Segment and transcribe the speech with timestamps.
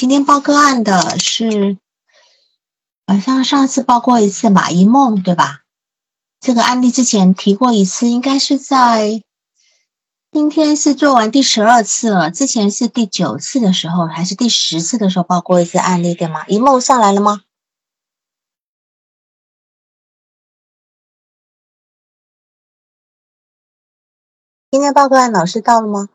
[0.00, 1.76] 今天报个案的是，
[3.06, 5.60] 好像上次报过一次马一梦，对吧？
[6.40, 9.22] 这个案例之前提过一次，应该是在
[10.32, 16.46] 今天是做完第十二次了，之前是第九次的时候，还是第十次的时候报过一次案例，对吗？
[16.46, 17.42] 一梦上来了吗？
[24.70, 26.08] 今天报个案老师到了吗？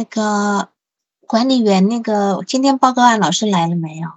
[0.00, 0.70] 那个
[1.26, 4.08] 管理员，那个今天报告案老师来了没有？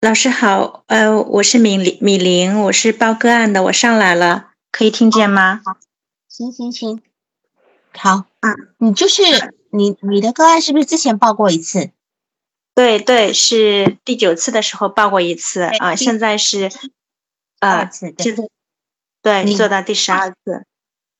[0.00, 5.60] 老师好，呃，我是米林，米玲，我是报个案的，我上来了，可以听见吗？
[6.26, 7.02] 行行行，
[7.92, 9.22] 好啊，你就是
[9.68, 11.90] 你，你的个案是不是之前报过一次？
[12.74, 16.70] 对对，是第九次的时候报过一次啊，现在是
[17.60, 18.48] 啊，现在。
[19.26, 20.66] 对，做到第十二次。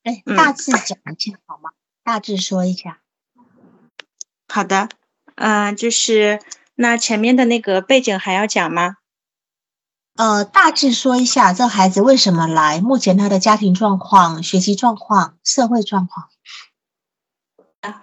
[0.03, 1.71] 哎，大致讲一下好吗？
[2.05, 2.99] 大致说一下。
[4.47, 4.87] 好的，
[5.35, 6.39] 嗯，就是
[6.75, 8.95] 那前面的那个背景还要讲吗？
[10.15, 16.29] 呃，大致说一下这孩子为什么来，目前他的家庭状况、学习状况、社会状况。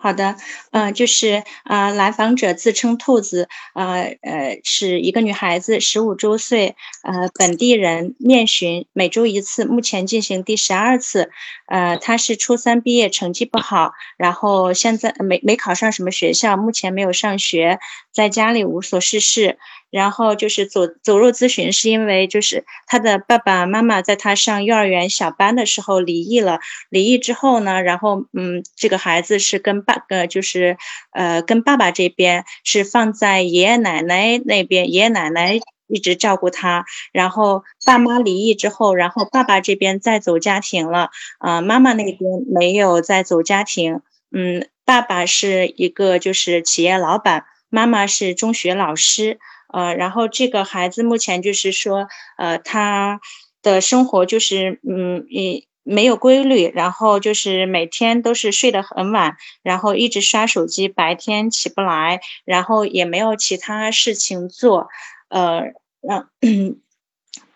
[0.01, 0.37] 好的，
[0.71, 11.31] 呃，就是呃，来访者自称兔子，呃呃，是一个女孩子，十五周岁，呃，本地人，面询，每周一次，目前进行第十二次，
[11.67, 17.79] 呃，她是初三毕业，成绩不好，然后现在没没考上什么学校，目前没有上学，
[18.15, 19.59] 在家里无所事事。
[19.91, 26.59] 然后就是走走入咨询，是因为就是他的爸爸妈妈在他上幼儿园小班的时候离异了。
[26.91, 30.79] 离异之后呢，然后嗯，这个孩子是跟爸呃就是
[31.12, 36.84] 呃跟爸爸这边是放在爷爷奶奶那边，爷爷奶奶一直照顾他。
[37.12, 42.19] 然后爸妈离异之后，然后爸爸这边再走家庭了，啊，妈妈那边
[42.53, 44.00] 没有再走家庭。
[44.33, 47.44] 嗯，爸爸是一个就是企业老板，
[47.75, 49.41] 妈妈是中学老师。
[49.73, 52.07] 呃，然后这个孩子目前就是说，
[52.39, 53.21] 呃，他
[53.61, 64.87] 的生活就是，嗯，也没有规律，然后就是每天都是睡得很晚，然后一直刷手机，白天起不来，然后也没有其他事情做，
[65.29, 66.29] 呃，让。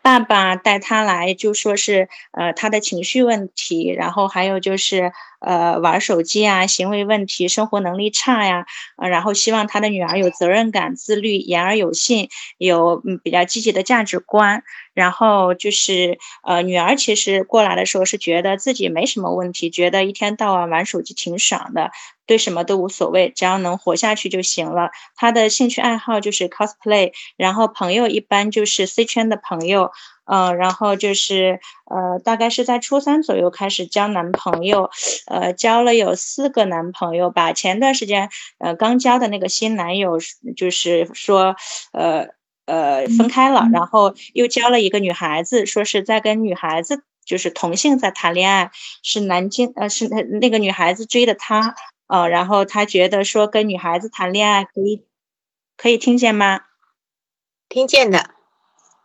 [0.00, 8.66] 爸爸带他来就说是，呃，他的情绪问题，然后还有就是，呃，玩手机啊，行为问题，生活能力差呀，
[8.97, 12.28] 呃，然后希望他的女儿有责任感、自律、言而有信，
[12.59, 14.62] 有嗯比较积极的价值观。
[14.94, 21.93] 然后就是，呃，女儿其实过来的时候是觉得自己没什么问题，觉得一天到晚玩手机挺爽的，
[22.26, 24.91] 对什么都无所谓，只要能活下去就行了。
[25.15, 29.93] 她的兴趣爱好就是 cosplay，然后朋友一般就是 C 圈的朋友，
[30.31, 34.91] 嗯，然后就是，呃，大概是在初三左右开始交男朋友，
[35.27, 37.53] 呃，交了有四个男朋友吧。
[37.53, 40.19] 前段时间，呃，刚交的那个新男友
[40.56, 41.56] 就是说，
[41.93, 42.28] 呃。
[42.71, 48.72] 呃，分开了，然后又交了一个女孩子，说是在跟女孩子就是同性在谈恋爱，
[49.03, 51.77] 是南京呃是那个女孩子追的他，
[52.09, 55.06] 呃，然后他觉得说跟女孩子谈恋爱可以
[55.78, 56.61] 可以听见吗？
[57.71, 58.33] 听见的，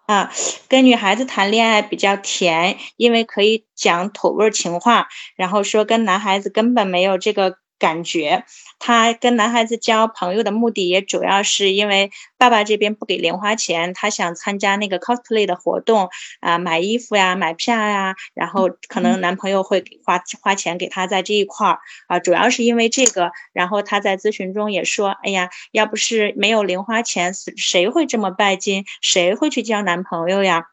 [0.05, 0.31] 啊，
[0.67, 7.62] 跟女孩子谈恋爱比较甜，因为可以讲土味情话，然后说跟男孩子根本没有这个。
[7.79, 8.45] 感觉
[8.79, 23.31] 他跟男孩子交朋友的目的也主要是因为爸爸这边不给零花钱，他想参加那个 cosplay 的活动啊，买衣服呀，买票呀，然后可能男朋友会花花钱给他在这一块儿啊，主要是因为这个。
[23.53, 28.85] 然后他在咨询中也说，哎呀，要不是没有零花钱，谁会这么拜金？
[29.01, 30.72] 谁会去交男朋友呀？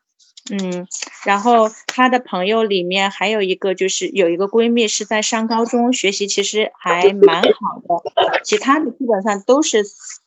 [0.50, 0.86] 嗯，
[1.24, 9.84] 然后她的朋友里面还有一个，就是有一个闺蜜是在上高中，学习其实还蛮好的，其他的基本上都是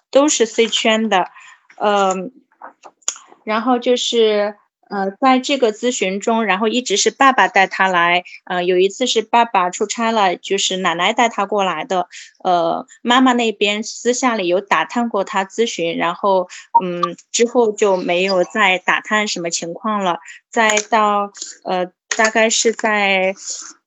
[0.10, 1.28] 都是 C 圈的，
[1.78, 2.32] 嗯，
[3.44, 4.56] 然后就是。
[4.94, 8.24] 呃，在这个咨询中，然后一直是爸爸带他来。
[8.46, 12.08] 呃，有一次是爸爸出差了，就是奶奶带他过来的。
[12.44, 16.48] 呃，妈妈那边私下里有打探过他咨询，然后
[16.84, 20.20] 嗯，之后就没有再打探什么情况了。
[20.52, 21.32] 再到
[21.64, 23.34] 呃，大概是在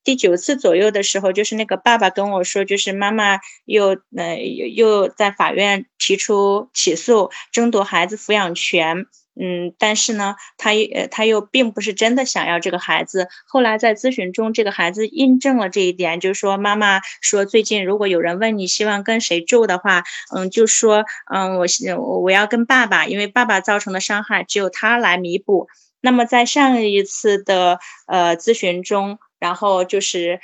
[0.02, 9.06] 第九次左右的时候，就是那个爸爸跟我说，就是妈妈又呃又又在法院提出起诉，争夺孩子抚养权。
[9.38, 13.28] 嗯，但是呢，他呃他又并不是真的想要这个孩子。
[13.46, 20.04] 后来在咨询中，这个孩子印证了这一点，就是说妈妈说最近如果有人问你希望跟谁住的话，
[20.34, 21.66] 嗯，就说嗯我
[21.98, 25.68] 我我要跟爸爸，因为爸爸造成的伤害只有他来弥补。
[26.00, 30.40] 那么在上一次的呃咨询中，然后就是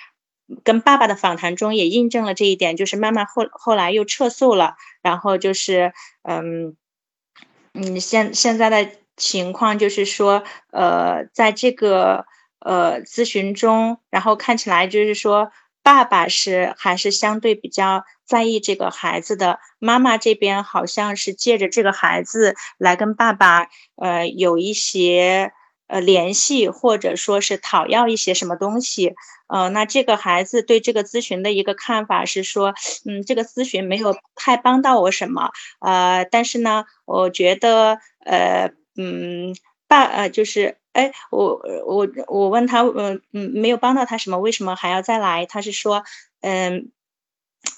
[0.64, 5.92] 跟爸爸的访谈中也印证了这一点，就是妈妈后后来又撤诉了，然后就是
[6.28, 6.76] 嗯
[7.74, 12.26] 嗯现现在的情况就是说呃在这个
[12.58, 15.50] 呃咨询中，然后看起来就是说
[15.82, 18.04] 爸爸是还是相对比较。
[18.24, 23.66] 在意这个孩子的妈妈这边，好像是借着这个孩子来跟爸爸，
[23.96, 25.52] 呃，有一些
[25.92, 29.14] 呃联系，或者说是讨要一些什么东西。
[29.48, 32.74] 呃，那这个孩子对这个咨询的一个看法是说，
[33.06, 35.50] 嗯，这个咨询没有太帮到我什么，
[35.80, 39.54] 呃，但是呢，我觉得，呃，嗯，
[39.86, 45.44] 爸，呃，就是，哎，我我我问他，嗯嗯，没有帮到他什么，为什么还要再来？
[45.46, 46.04] 他是说，
[46.40, 46.90] 嗯。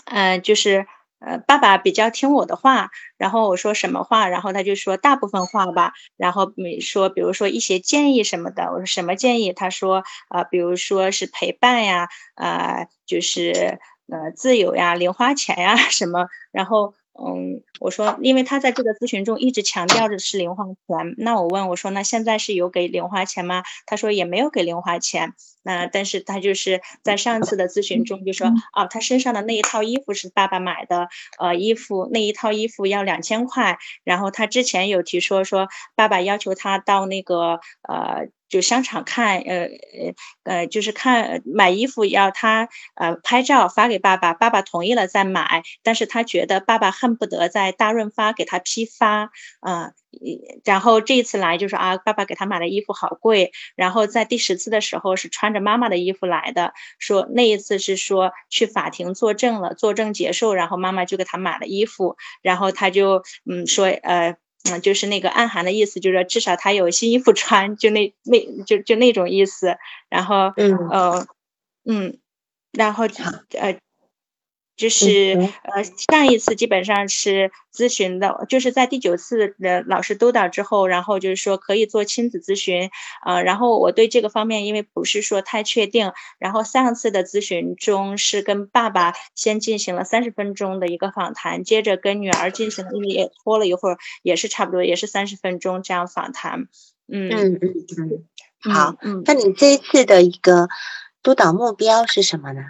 [0.06, 0.86] 嗯，就是
[1.26, 9.52] 呃，爸爸比较听我的话，然后我说什么话，然后他就说大部分话吧，然后说，比如说一些建议什么的，我说什么建议？
[9.52, 13.78] 他说啊，比如说是陪伴呀，啊，就是
[14.08, 16.94] 呃，自由呀，零花钱呀什么，然后。
[17.16, 23.62] 嗯，我说，因为他在这个咨询中一直强调的是零花钱，那我问我说，那现在是有给零花钱吗？
[23.86, 25.34] 他说也没有给零花钱。
[25.62, 31.08] 那但是他就是在上次的咨询中就说，哦，他身上的那一套衣服是爸爸买的，
[31.38, 33.78] 呃，衣服那一套衣服要两千块。
[34.02, 38.28] 然后他之前有提说说，爸爸要求他到那个呃。
[38.54, 40.14] 就商场看，呃呃
[40.44, 49.90] 呃，就是看买衣服要他呃拍照发给爸爸，爸爸同意了再买，但是他觉得爸爸恨不得在大润发给他批发，啊，
[50.64, 64.36] 然后这一次来就说啊，爸爸给他买的衣服好贵，然后在第十次的时候是穿着妈妈的衣服来的，说那一次是说去法庭作证了，作证结束，然后妈妈就给他买了衣服，然后他就嗯说呃。
[64.70, 69.76] 嗯，就是那个暗含的意思，就是说至少他有新衣服穿，就那那就就那种意思。
[70.08, 71.26] 然后，嗯，呃，
[71.84, 72.18] 嗯，
[72.72, 73.04] 然后
[73.58, 73.78] 呃。
[74.76, 82.90] 就是呃上一次基本上是咨询的，就是在第九次的老师督导之后，然后就是说可以做亲子咨询，
[83.24, 96.68] 呃，然后我对这个方面因为不是说太确定，然后上次的咨询中是跟爸爸先进行了三十分钟的一个访谈，接着跟女儿进行，因为也拖了一会儿，也是差不多也是三十分钟这样访谈，
[97.08, 97.60] 嗯嗯。
[98.66, 100.68] 嗯，好，嗯，那你这一次的一个
[101.22, 102.62] 督导目标是什么呢？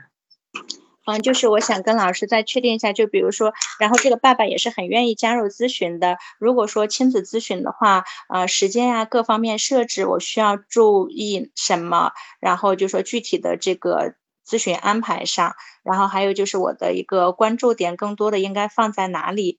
[1.07, 6.17] 嗯，就是我想跟老师再确定一下，就比如说，然后这个爸爸也是很愿意加入咨询的。
[6.39, 12.13] 如果说亲子咨询的话，呃，时间呀各方面设置，我需要注意什么？
[12.41, 14.15] 然后就说具体的这个
[14.47, 19.59] 咨询安排上，然后还有就是我的一个关注点，更多的应该放在哪里？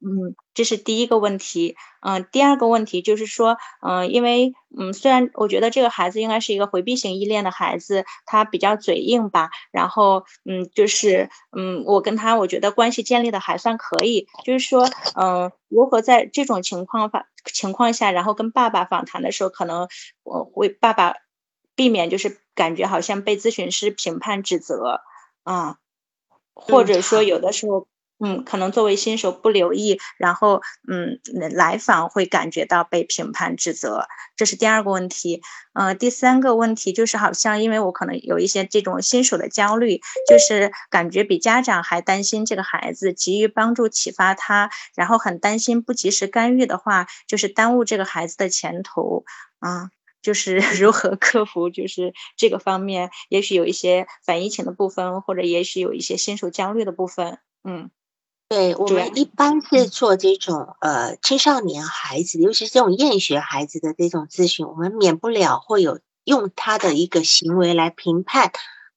[0.00, 1.76] 嗯，这是第一个问题。
[2.00, 9.50] 嗯，第二个问题就是说，嗯，因为嗯，虽然我觉得这个孩子应该是一个回避型依恋的孩子，他比较嘴硬吧。
[9.72, 14.28] 然后，嗯，就是嗯，我跟他我觉得关系建立的还算可以。
[14.44, 19.88] 就是说，嗯，如何在这种情况发情况下，然后跟爸爸访谈的时候，可能
[20.22, 21.14] 我会爸爸
[21.74, 25.00] 避免就是感觉好像被咨询师评判指责
[25.42, 25.78] 啊，
[26.54, 27.88] 或者说有的时候。
[28.24, 30.60] 嗯，可能作为新手不留意，然后
[30.90, 31.20] 嗯，
[31.52, 34.06] 来访会感觉到被评判指责，
[34.36, 35.40] 这是第二个问题。
[35.72, 49.24] 呃，第三个问题就是好像因为我可能有一些这种新手的焦虑，就是感觉比家长还担心这个孩子，急于帮助启发他，然后很担心不及时干预的话，就是耽误这个孩子的前途
[49.60, 49.90] 啊。
[50.20, 57.88] 就是 如何克服，就是这个方面，也许有一些反疫情的部分，或者也许有一些新手焦虑的部分，嗯。
[58.48, 68.50] 对我们一般是做这种呃青少年孩子，尤其是这种厌学孩子的这种咨询，我们免不了会有用他的一个行为来评判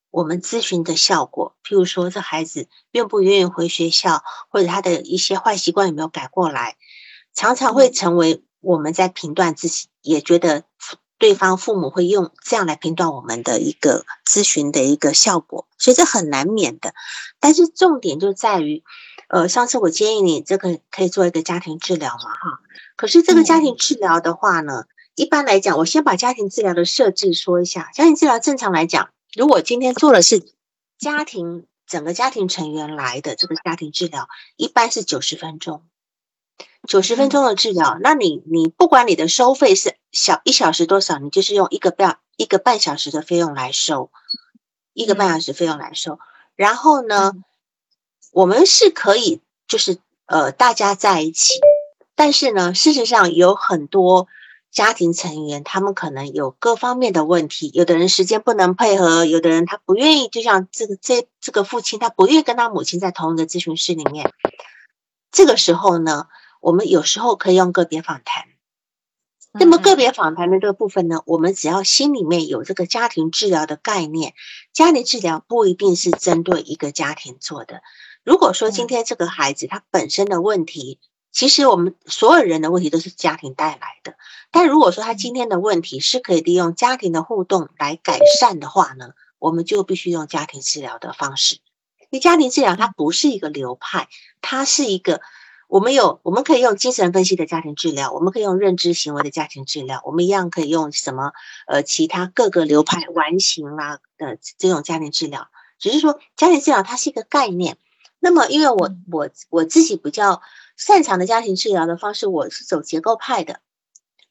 [0.09, 1.57] 我们咨询的效果。
[1.65, 6.77] 譬如说，这孩子愿不愿意回学校，或者他的一些坏习惯有没有改过来，
[7.33, 10.63] 常常会成为我们在评断自己，也觉得
[11.21, 16.93] 对方父母会用这样来评断我们的一个咨询的一个效果，所以这很难免的。
[17.39, 18.83] 但是重点就在于。
[19.33, 22.59] 呃，上次我建议你这个可以做一个家庭治疗嘛，哈。
[22.97, 24.83] 可是这个家庭治疗的话呢，
[25.15, 27.89] 一般来讲，我先把家庭治疗的设置说一下。
[27.93, 30.51] 家庭治疗正常来讲，如果今天做的是
[30.99, 35.83] 家庭整个家庭成员来的这个家庭治疗，一般是九十分钟。
[36.85, 44.11] 九十分钟的治疗，那你你不管你的收费是小一小时多少，你就是用一个半一个半小时的费用来收，
[44.93, 46.19] 一个半小时费用来收。
[46.55, 47.33] 然后呢，
[48.31, 51.53] 我们是可以就是呃大家在一起，
[52.15, 54.27] 但是呢，事实上有很多
[54.69, 64.31] 家庭成员他们可能有各方面的问题，有的人时间不能配合，有的人他不愿意，就像这个这这个父亲他不愿意跟他母亲在同一个咨询室里面，
[65.31, 66.27] 这个时候呢。
[66.63, 68.45] 我们有时候可以用个别访谈，
[69.53, 74.33] 那么个别访谈的这个部分呢，我们只要心里面有这个家庭治疗的概念，
[74.71, 77.81] 家庭治疗不一定是针对一个家庭做的。
[78.23, 80.99] 如果说今天这个孩子他本身的问题，
[81.33, 84.15] 其实我们所有人的问题都是家庭带来的，
[84.51, 91.55] 但如果说他今天的问题是可以利用家庭的互动来改善的话呢，我们就必须用家庭治疗的方式。
[91.99, 94.07] 因为家庭治疗它不是一个流派，
[94.39, 95.19] 它是一个。
[95.71, 101.31] 我们有，我们可以用精神分析的家庭治疗，我们可以用认知行为的家庭治疗，我们一样可以用什么
[101.65, 105.47] 呃其他各个流派完形啊的这种家庭治疗。
[105.79, 107.77] 只是说家庭治疗它是一个概念。
[108.19, 110.41] 那么因为我我我自己比较
[110.75, 113.61] 擅长的家庭治疗的方式，我是走结构派的，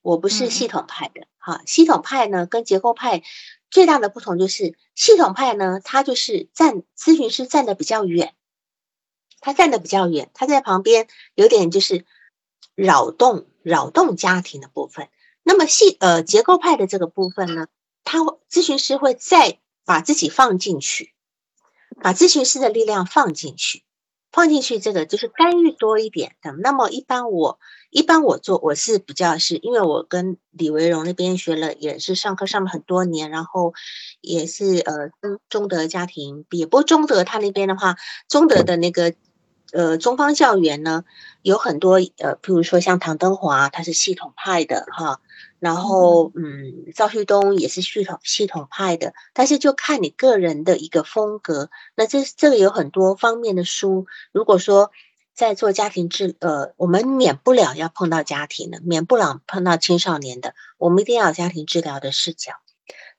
[0.03, 1.23] 我不是系统派的。
[1.39, 3.23] 哈，系统派呢跟结构派
[3.71, 8.35] 最大的不同就是，系统派呢它就是站咨询师站的比较远。
[9.41, 12.05] 他站的比较远，他在旁边有点就是
[12.75, 15.09] 扰动扰动家庭的部分。
[15.43, 17.67] 那么细呃结构派的这个部分呢，
[18.05, 18.19] 他
[18.51, 21.15] 咨询师会再把自己放进去，
[22.03, 23.83] 把咨询师的力量放进去，
[24.31, 26.53] 放进去这个就是干预多一点的。
[26.53, 27.59] 那么一般我
[27.91, 33.73] 一般我做我是比较是因为我跟李维荣那边学了，也是上课上了很多年，然后
[34.21, 36.67] 也是呃中中德家庭毕业。
[36.67, 37.97] 不过中德他那边的话，
[38.29, 39.15] 中德的那个。
[39.73, 41.05] 呃，中方教员呢
[41.43, 45.21] 有很多呃，譬如说像唐登华，他是系统派的哈，
[45.59, 51.71] 然后嗯，赵旭东也是系统系统派的，但是就看你个人的一个风格。
[51.95, 54.91] 那这这个有很多方面的书，如果说
[55.35, 62.55] 在做家庭治，呃，我们免不了要碰到家庭的，免不了碰到青少年的，我们一定要有家庭治疗的视角。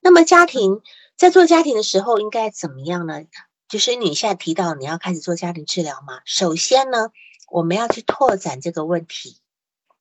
[0.01, 0.81] 那么家庭
[1.15, 3.21] 在做家庭的时候应该怎么样呢？
[3.71, 6.19] 就是你现在提到你要开始做家庭治疗嘛？
[6.25, 7.11] 首先呢，
[7.49, 9.39] 我们要去拓展这个问题，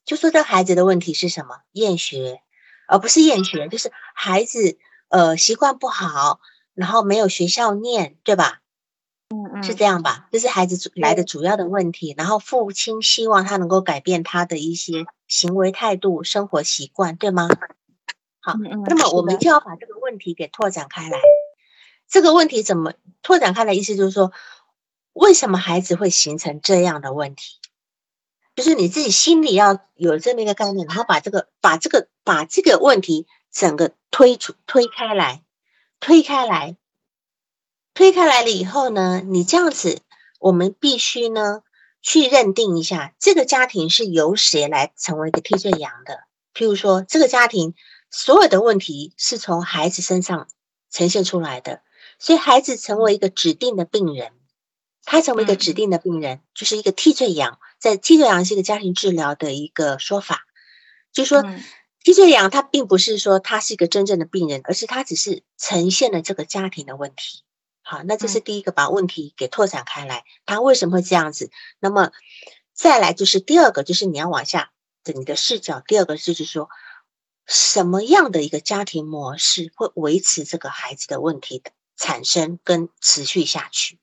[0.05, 1.61] 就说这孩子的问题是什么？
[1.71, 2.43] 厌学，
[2.89, 4.77] 而不是厌学，就是孩子
[5.09, 6.41] 呃习惯不好，
[6.75, 8.61] 然后没有学校念，对吧？
[9.29, 10.29] 嗯嗯，是这样吧？
[10.33, 12.13] 这是孩子主来的主要的问题。
[12.19, 17.49] 然后父亲希望他能够改变他的一些行为态度、生活习惯，对吗？
[18.41, 18.55] 好，
[18.89, 21.21] 那么我们就要把这个问题给拓展开来。
[22.11, 23.73] 这个问题怎么拓展开来？
[23.73, 24.33] 意思就是说，
[25.13, 27.59] 为什么孩子会形成这样的问题？
[28.57, 35.45] 就是你自己心里要有这么一个概念，然后把这个、把这个、把这个问题整个推出、推开来、
[36.01, 36.77] 推开来、
[37.95, 40.01] 推开来了以后呢，你这样子，
[40.41, 41.63] 我们必须呢
[42.03, 46.25] 去认定一下，这个家庭是由谁来成为一个替罪羊的？
[46.55, 47.75] 譬如说，这个家庭
[48.11, 50.49] 所有的问题是从孩子身上
[50.91, 51.83] 呈现出来的。
[52.21, 54.31] 所以孩子成为一个指定的病人，
[55.05, 57.59] 他成为一个指定的病人，就是一个替罪羊。
[57.81, 60.45] 在替罪羊是一个家庭治疗的一个说法，
[61.13, 61.43] 就说
[62.05, 67.43] 替罪羊他并不是说他是一个真正的病人，而是他只是呈现了这个家庭的问题。
[67.81, 71.51] 好，那这是第一个，把问题给拓展开来，他为什么会这样子？
[71.81, 72.13] 那么
[72.75, 74.73] 再来就是第二个，就是你要往下
[75.03, 75.83] 的你的视角。
[75.87, 76.69] 第二个就是说，
[77.47, 81.73] 什么样的一个家庭模式会维持这个孩子的问题的？
[82.01, 83.99] 产生跟持续下去，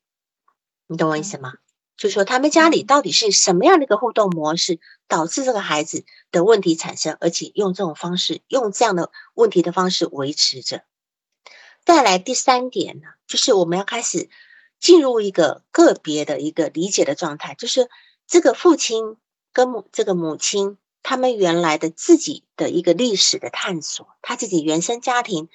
[0.86, 1.54] 你懂我意思吗？
[1.96, 4.78] 就是说，他们家里到底是什么样的一个互动模式，
[5.08, 10.84] 导致这个孩子的问题产生，而且用这种方式，用这样的问题的方式维持着。
[11.84, 14.30] 再来第三点呢，就是我们要开始
[14.78, 17.90] 进入一个个别的一个理解的状态，就是
[18.28, 19.16] 这个父亲
[19.52, 25.48] 跟母这个母亲他们原来的自己的一个历史的探索，他自己原生家庭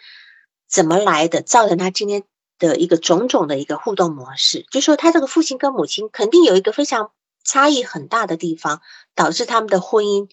[0.68, 2.26] 怎么来的，造成他今天。
[2.68, 7.12] 的一个种种的一个互动模式，就说他这个父亲跟母亲肯定有一个非常
[7.44, 8.82] 差异很大的地方，
[9.16, 10.30] 导致他们的婚姻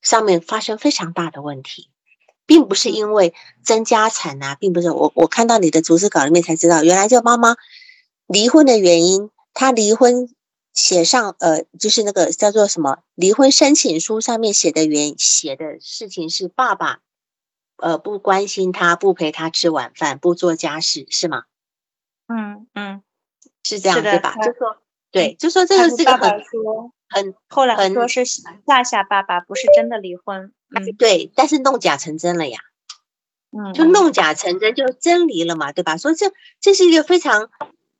[0.00, 1.90] 上面发生非常大的问题，
[2.46, 7.56] 并不是因为争家产呐，并不是我我看到你的逐字稿里面才知道，原来这妈妈
[8.26, 10.34] 离婚的原因，她离婚
[10.72, 17.00] 写上呃，就是那个叫做什么离婚申请书上面写的原写的事情是爸爸
[17.76, 21.44] 呃不关心她，不陪她吃晚饭，不做家事，是吗？
[22.28, 23.02] 嗯嗯，
[23.62, 24.34] 是这样对吧？
[24.36, 24.76] 就说
[25.10, 26.42] 对，就说这个是个很
[27.08, 30.52] 很后来很说是吓吓爸爸，不是真的离婚。
[30.74, 32.58] 嗯对，但是弄假成真了呀，
[33.56, 35.96] 嗯，就弄假成真，就真离了嘛，对吧？
[35.96, 37.50] 所以这这是一个非常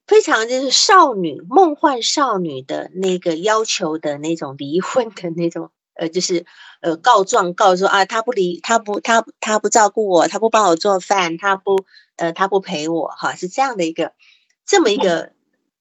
[0.06, 6.44] 非常就是少女梦幻少女的那个要求的那种离婚的那种呃，就是
[6.86, 14.12] 呃告状告说啊，他不理他不他他不照顾我，他不帮我做饭，他不呃他不陪我哈，是这样的一个
[14.64, 15.32] 这么一个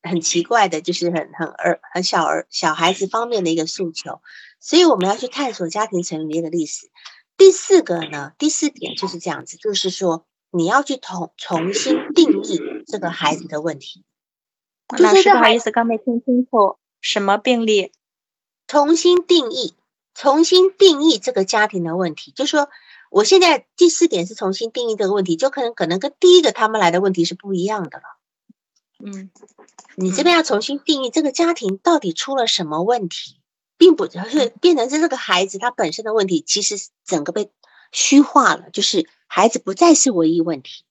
[0.02, 4.20] 很奇怪的，就是很很儿很小儿小孩子方面的一个诉求。
[4.60, 6.90] 所以我们要去探索家庭成员的历史。
[7.38, 14.04] 第四个呢，第四点就是这样子，就是说你要去重重新定义这个孩子的问题，
[14.98, 17.92] 老师不好意思，刚没听清楚什么病例。
[18.68, 19.76] 重新定义，
[20.16, 22.32] 重新定义这个家庭的问题。
[22.32, 22.70] 就说
[23.12, 28.04] 我现在第四点是重新定义这个问题，就可能可能跟第一个他们来的问题是不一样的了。
[29.06, 29.30] 嗯
[29.98, 33.40] 你这边要重新定义这个家庭到底出了什么问题，
[33.78, 37.52] 并不是变成是这个孩子他本身的问题，其实整个被
[37.92, 40.84] 虚化了，就是孩子不再是唯一问题，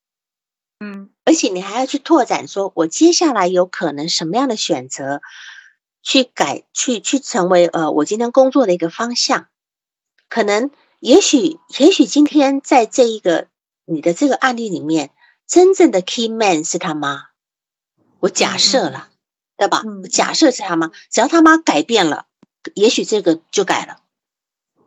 [0.80, 5.20] 嗯而且你还要去拓展，说我接下来有可能什么样的选择，
[6.04, 9.48] 去改去去成为呃我今天工作的一个方向，
[10.28, 10.70] 可能
[11.00, 13.48] 也许也许今天在这一个
[13.86, 15.10] 你的这个案例里面，
[15.48, 17.30] 真正的 key man 是他妈。
[18.20, 19.08] 我假设了，
[19.56, 19.82] 对吧？
[19.84, 22.26] 嗯假设是他妈，只要他妈改变了，
[22.74, 23.98] 也许这个就改了，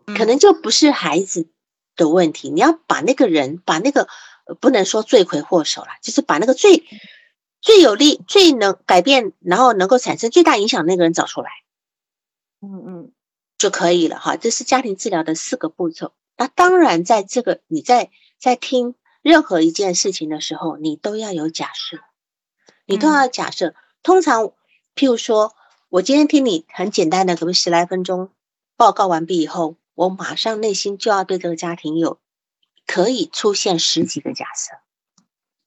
[0.06, 1.48] 嗯可能就不是孩子
[1.96, 2.50] 的问题。
[2.50, 4.08] 你要把那个人，把那个
[4.46, 6.84] 呃不能说罪魁祸首了，就是把那个最
[7.62, 11.50] 最有利、最能改变，然后能够产生最大影响的那个人找出来
[12.62, 13.12] 嗯嗯
[13.58, 14.38] 就可以了哈。
[14.38, 16.14] 这是家庭治疗的四个步骤。
[16.38, 22.00] 那当然，在这个你在在听任何一件事情的时候，你都要有假设。
[22.86, 23.76] 你都要假设。
[24.04, 24.54] 通常，
[24.96, 25.56] 譬如说，
[25.90, 28.30] 我今天听你很简单的，可能十来分钟
[28.78, 32.20] 报告完毕以后，我马上内心就要对这个家庭有
[32.86, 34.78] 可以出现十几个假设，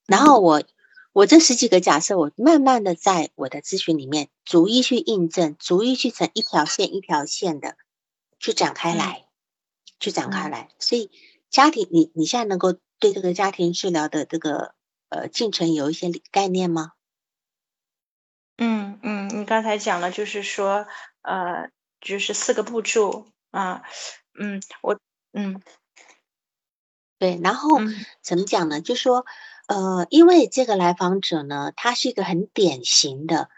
[0.07, 0.63] 然后我
[1.13, 7.77] 我这十几个假设，我慢慢的在我的咨询里面逐一去印证，逐一去成一条线一条线的
[8.39, 9.27] 去展开来，
[9.99, 10.69] 去展开来。
[10.79, 11.11] 所以
[11.51, 14.75] 家庭，你你现在能够对这个家庭治疗的这个
[15.09, 16.93] 呃进程有一些概念吗？
[18.57, 20.87] 嗯嗯，你刚才讲了，就是说，
[21.23, 23.83] 呃，就是四个步骤啊，
[24.39, 25.01] 嗯，我
[25.33, 25.61] 嗯
[27.19, 28.81] 对，然后嗯怎么讲呢？
[28.81, 29.27] 就说，
[29.71, 33.49] 呃，因为这个来访者呢，他是一个很典型的，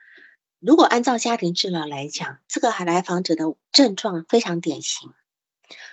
[0.61, 5.11] 如果按照家庭治疗来讲，这个来访者的症状非常典型，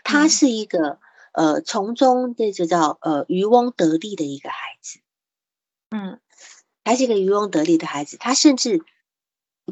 [0.03, 0.29] 他嗯。
[0.29, 0.99] 是一个
[1.31, 4.99] 呃从中这就叫呃渔翁得利的一个孩子，
[5.91, 6.19] 嗯。
[6.83, 8.83] 他是一个渔翁得利的孩子，他甚至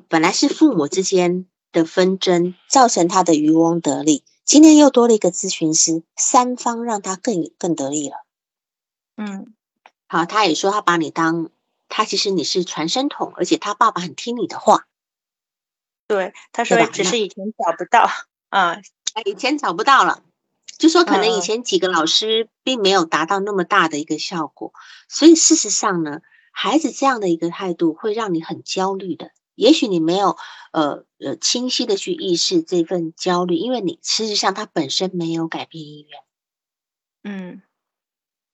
[0.08, 8.16] 本来是父母之间的纷争造成他的渔翁得利，今天又多了一个咨询师，三方让他更更得利了。
[9.18, 9.54] 嗯
[10.08, 11.50] 好，他也说他把你当
[11.90, 14.88] 他其实你是传声筒，而且他爸爸很听你的话。
[16.08, 18.10] 对，他说只是以前找不到
[18.50, 18.82] 啊，
[19.14, 20.24] 哎以前找不到了，
[20.78, 24.74] 就说可能以嗯前几个老师并没有达到那么大的一个效果，
[25.10, 29.32] 所以事实上呢，孩子这样的一个态度会让你很焦虑的。
[29.56, 30.38] 也许你没有
[30.72, 36.22] 呃呃清晰的去意识这份焦虑，因为你事实上他本身没有改变意愿。
[37.24, 37.62] 嗯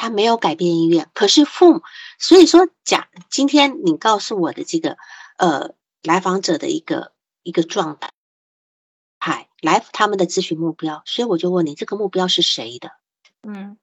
[0.03, 1.81] 他没有改变意愿，可是父母，
[2.19, 4.97] 所以说讲今天你告诉我的这个
[5.37, 8.11] 呃来访者的一个一个状态，
[9.17, 12.91] 嗨，来他们的咨询目标，所以我就问你，这个目标是谁的，
[13.43, 13.77] 嗯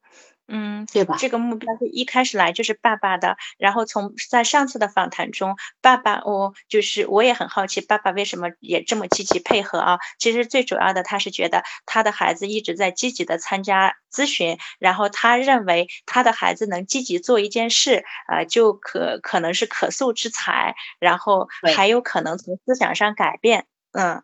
[0.50, 1.16] 嗯，对吧？
[1.18, 9.98] 这个目标是一开始来就是爸爸的，然后从在上次的访谈中，爸爸我就是我也很好奇，爸爸为什么也这么积极配合啊？
[10.18, 24.22] 其实最主要的，他是觉得他的孩子一直在积极的参加咨询，然后他认为他的孩子能积极做一件事，呃，就可可能是可塑之才，然后还有可能从思想上改变，嗯诶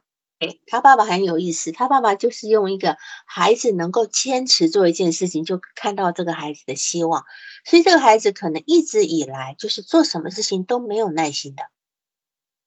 [0.66, 7.24] 他爸爸很有意思，他爸爸就是用一个孩子能够坚持做一件事情，就看到这个孩子的希望，
[7.64, 11.62] 所以这个孩子可能一直以来就是做什么事情都没有耐心的。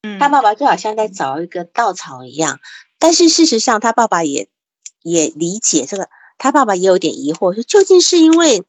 [0.02, 2.60] 嗯，他爸爸就好像在找一个稻草一样，
[2.98, 4.50] 但是事实上，他爸爸也
[5.04, 8.64] 也理解这个，他爸爸也有点疑惑，说究竟是因为，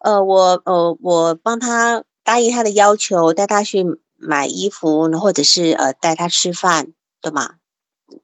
[0.00, 3.84] 呃，我呃我帮他答应他的要求，带他去
[4.16, 7.59] 买衣服，或者是呃带他吃饭，对吗？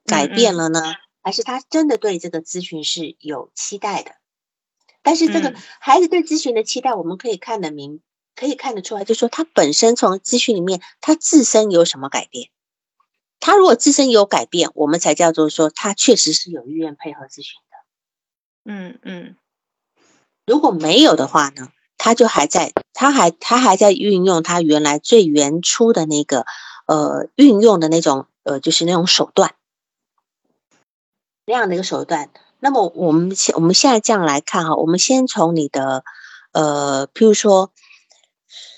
[0.05, 0.81] 改变了呢，
[1.21, 4.11] 还是他真的对这个咨询是有期待的？
[5.01, 8.01] 但是这个嗯孩子对咨询的期待，我们可以看得明，
[8.35, 12.49] 可以看得出来，就是说他本身从咨询里面他自身有什么改变。
[13.39, 18.71] 他如果自身有改变，我们才叫做说他确实是有意愿配合咨询的。
[18.71, 19.35] 嗯嗯，
[20.45, 26.45] 如果没有的话呢，他就还在，他还他还在运用他原来最原初的那个
[26.87, 29.53] 呃运用的那种呃就是那种手段，
[31.47, 32.29] 那样的一个手段。
[32.59, 36.03] 那么我们现我们现在这样来看哈，我们先从你的
[36.51, 37.71] 呃，譬如说，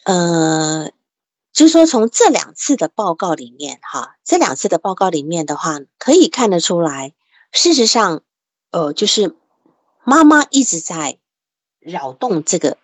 [0.06, 0.92] 呃。
[1.52, 7.14] 就是说，从这两次的报告里面，哈，这两次的报告里面的话，可以看得出来，
[7.52, 8.22] 事实上，
[8.70, 9.36] 呃，就是
[10.06, 11.18] 妈妈一直在
[11.80, 12.78] 扰动这个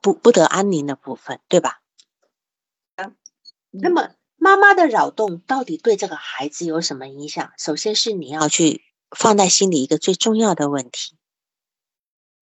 [0.00, 1.80] 不不得安宁的部分，对吧？
[3.70, 7.50] 那么妈妈的扰动到底对这个孩子有什么影响？
[7.58, 8.84] 首先是你要去
[9.16, 11.16] 放在心里一个最重要的问题，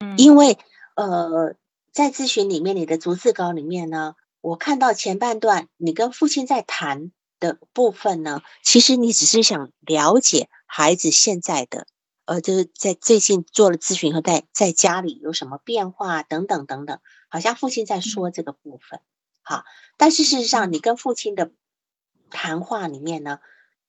[0.00, 0.58] 嗯，因为
[0.96, 1.54] 呃，
[1.92, 4.16] 在咨询里面，你的逐字稿里面呢。
[4.40, 11.86] 我看到前半段你跟父亲在谈的部分呢，其实你只是想了解孩子现在的，
[12.26, 19.00] 呃，就是在最近做了咨询和，在在家里有什么变化等等等等，好像父亲在说这个部分，
[19.40, 19.64] 好，
[19.96, 21.50] 但是事实上你跟父亲的
[22.28, 23.38] 谈话里面呢，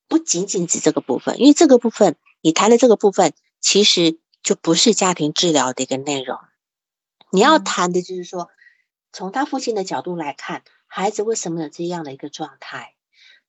[0.07, 6.37] 不仅仅指这个部分，因为这个部分你谈的这个部分其实就不是家庭治疗的一个内容，
[7.31, 8.51] 你要谈的就是说。
[9.11, 12.93] 从他父亲的角度来看，孩子为什么有这样的一个状态，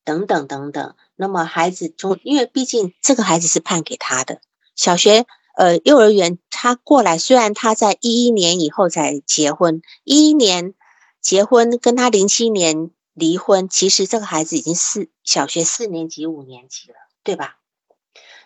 [0.05, 0.95] 等等等等。
[1.17, 4.41] 那么孩子从，因为毕竟这个孩子是判给他的
[4.77, 10.73] 小学，呃，幼儿园他过来，虽然他在一一年以后才结婚，一一年
[11.21, 17.59] 结婚跟他零七年离婚，其实这个孩子已经四小学四年级、五年级了，对吧？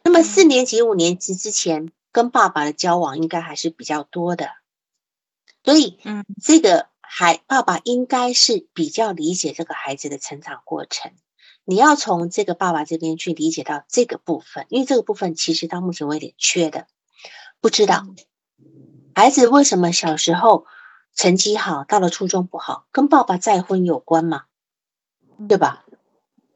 [0.04, 4.50] 那么四年级、五年级之前跟爸爸的交往应该还是比较多的，
[5.64, 6.88] 所以，嗯，这个。
[7.12, 11.10] 孩爸爸应该是比较理解这个孩子的成长过程，
[11.64, 16.86] 你要从这个爸爸这边去理解到这个部分，因为这个部分其实到目前为止缺的，
[17.60, 18.06] 不知道
[19.12, 20.66] 孩子为什么小时候
[21.16, 24.44] 成绩好，到了初中不好，跟爸爸再婚有关吗？
[25.48, 25.84] 对吧？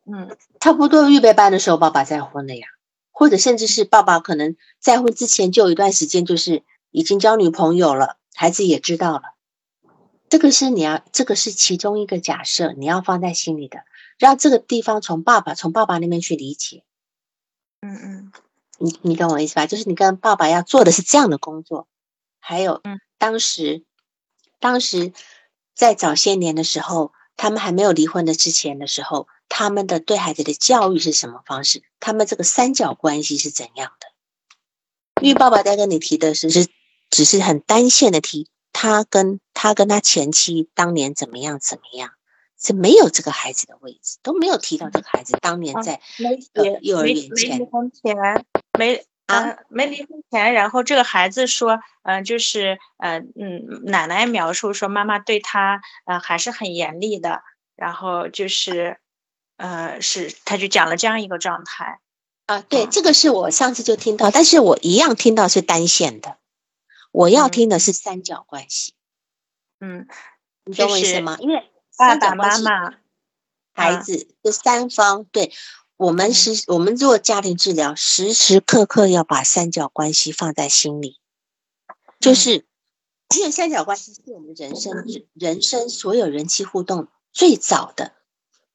[0.07, 2.69] 嗯，差不多预备班的时候爸爸再婚了呀，
[3.17, 9.23] 或者甚至是爸爸可能再婚之前就有一段时间就是已经交女朋友了，孩子也知道了。
[10.29, 13.85] 这个是你要，这个是其中一个假设，你要放在心里的，
[14.19, 16.83] 让这个地方从爸爸从爸爸那边去理解。
[17.83, 18.33] 嗯嗯，
[18.79, 19.67] 你你懂我意思吧？
[19.69, 21.87] 就是你跟爸爸要做的是这样的工作。
[22.41, 23.85] 还有，嗯，当时
[24.59, 25.13] 当时
[25.73, 31.83] 在早些年的时候，他们还没有离婚的之前的时候，他们的对孩子的教育是什么方式？
[32.01, 34.07] 他们这个三角关系是怎样的？
[35.23, 36.67] 因为爸爸在跟你提的是是
[37.11, 38.49] 只是很单线的提。
[38.77, 42.11] 他跟他跟他前妻当年怎么样怎么样，
[42.61, 46.01] 是没有这个孩子的位置，都没有提到这个孩子当年在
[46.83, 48.17] 幼儿园前，没离婚前，
[48.77, 57.43] 没啊没离婚前，然后这个孩子说，嗯，就是嗯嗯，奶奶描述说妈妈对他呃还是很严厉的，
[57.77, 58.99] 然后就是
[59.57, 62.01] 呃是他就讲了这样一个状态
[62.47, 66.39] 啊，对，这个是我上次就听到，但是我一样听到是单线的。
[67.11, 68.93] 我要听的是三角关系，
[69.79, 70.09] 嗯，
[70.65, 71.37] 你懂我意思吗？
[71.39, 72.95] 因为爸爸妈妈、
[73.73, 75.53] 孩子这三方，对
[76.05, 81.19] 我们是，我们做家庭治疗，时时刻刻要把三角关系放在心里，
[82.21, 82.67] 就是
[83.35, 84.93] 因为三角关系是我们人生
[85.33, 88.13] 人生所有人际互动最早的。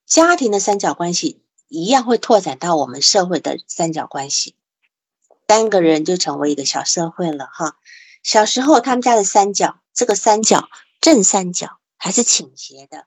[0.07, 4.55] 家庭的三角关系，一样会拓展到我们社会的三角关系，
[5.47, 7.77] 三个人就成为一个小社会了，哈。
[8.23, 10.67] 小时候，他们家的三角，这个三角
[10.99, 13.05] 正三角还是倾斜的，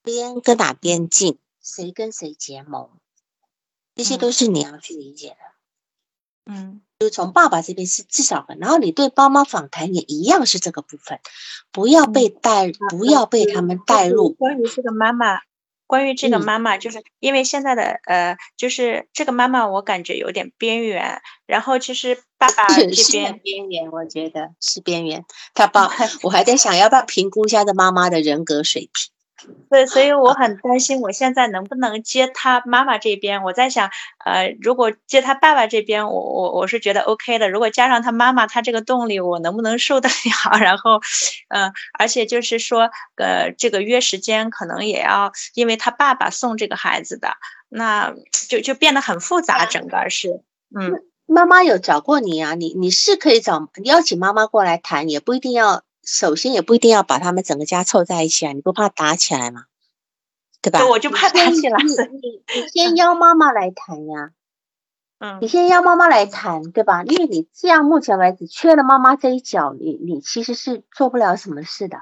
[0.00, 2.88] 边跟哪边近，谁跟谁结盟，
[3.94, 6.52] 这些都是你要去理解的。
[6.52, 11.20] 嗯，就从爸爸这边是至少然后你对爸妈访谈也一样是这个部分，
[11.72, 14.30] 不要被带，不要被他们带入。
[14.34, 15.40] 关于这个妈妈。
[15.86, 21.20] 关于这个妈妈，就是因为现在的呃，就是这个妈妈，我感觉有点边缘。
[21.46, 25.26] 然后其实爸爸这边边缘，我觉得是边缘。
[25.52, 25.90] 他爸，
[26.24, 29.13] 我还在想要不要评估一下这妈妈的人格水平。
[29.68, 33.42] 对，所以我很担心，我现在能不能接他妈妈这边？
[33.42, 33.90] 我在想，
[34.24, 37.50] 呃，如果接他爸爸这边，我我我是觉得 OK 的。
[37.50, 40.58] 如果加上他妈妈，他这个动力，我能不能受得了？
[40.62, 41.00] 然后，
[41.48, 47.30] 嗯，而且就是说，呃，这个约时间可能也要，因为他爸爸送这个孩子的，
[47.68, 48.14] 那
[48.48, 50.42] 就就变得很复杂，整个是，
[50.78, 52.54] 嗯，妈妈有找过你啊？
[52.54, 55.82] 你你是可以找邀请妈妈过来谈，也不一定要。
[56.04, 59.64] 首先也不一定要把他们整个家凑在一起啊，你不怕打起来吗？
[60.62, 60.86] 对吧？
[60.88, 61.82] 我就怕打起来。
[61.82, 64.32] 你你你先邀妈妈来谈呀，
[65.18, 67.02] 嗯你先邀妈妈来谈，对吧？
[67.04, 71.98] 因为你这样目前为止缺了妈妈这一脚，你你其实是做不了什么事的。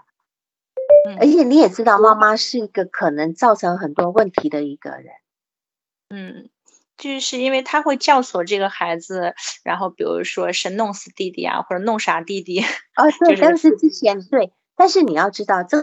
[1.09, 5.07] 嗯而且你也知道，妈妈是一个可能造成很多问题的一个人。
[6.09, 6.51] 嗯，
[7.03, 9.35] 就是因为他会教唆这个孩子，
[9.65, 12.61] 然后比如说是弄死弟弟啊，或者弄傻弟弟。
[12.61, 15.83] 哦， 对，就是但是之前对，但是你要知道，这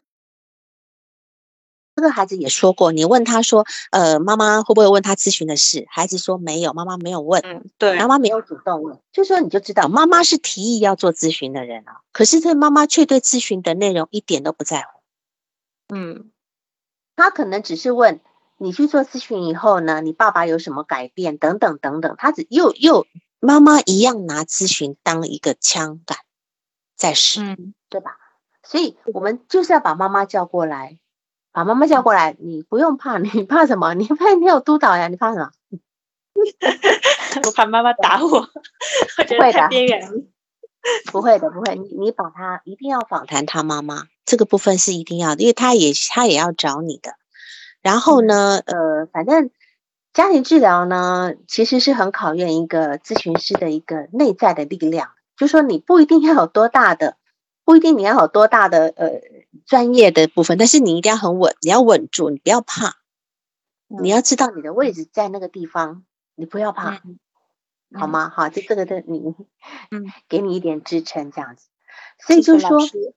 [1.97, 5.85] 这个孩子也说过，你问他说，呃，妈妈会不会问他咨询的事？
[5.89, 15.01] 孩子说没有，妈妈没有问，嗯，对妈，妈没有主动问，就说你就知道，妈妈是提议要做咨询的人啊，可是这妈妈却对咨询的内容一点都不在乎，
[15.93, 16.31] 嗯
[17.17, 18.21] 他可能只是问
[18.59, 23.07] 你去做咨询以后呢，你爸爸有什么改变等等等等，他只又又
[23.39, 26.17] 妈妈一样拿咨询当一个枪杆
[26.95, 27.41] 在使。
[27.41, 28.17] 嗯对吧？
[28.61, 30.99] 所以我们就是要把妈妈叫过来，
[31.51, 33.95] 把妈妈叫过来，你不用怕，你怕什么？
[33.95, 35.51] 你怕你有督导呀，你怕什么？
[37.47, 40.21] 我怕妈妈打我，我觉得太会的边缘了。
[41.11, 41.75] 不会的，不会。
[41.75, 47.15] 你你把他一定要访谈他妈妈，这个部分是一定要的，因为他也他也要找你的。
[47.81, 49.51] 然后呢，呃，反正
[50.13, 57.17] 家庭治疗呢，其实是很考验一个咨询师的一个内在的力量，就说你不一定要有多大的。
[57.65, 59.21] 不一定你要有多大的呃
[59.67, 62.95] 专业的部分，但是你一定要很稳，你要稳住，你不要怕，
[64.01, 67.19] 你要知道你的位置在那个地方，你不要怕，嗯
[67.93, 68.31] 好吗？
[68.35, 69.35] 好，就这个的你，
[69.91, 71.67] 嗯，给你一点支撑这样子。
[72.25, 73.13] 所以就说，师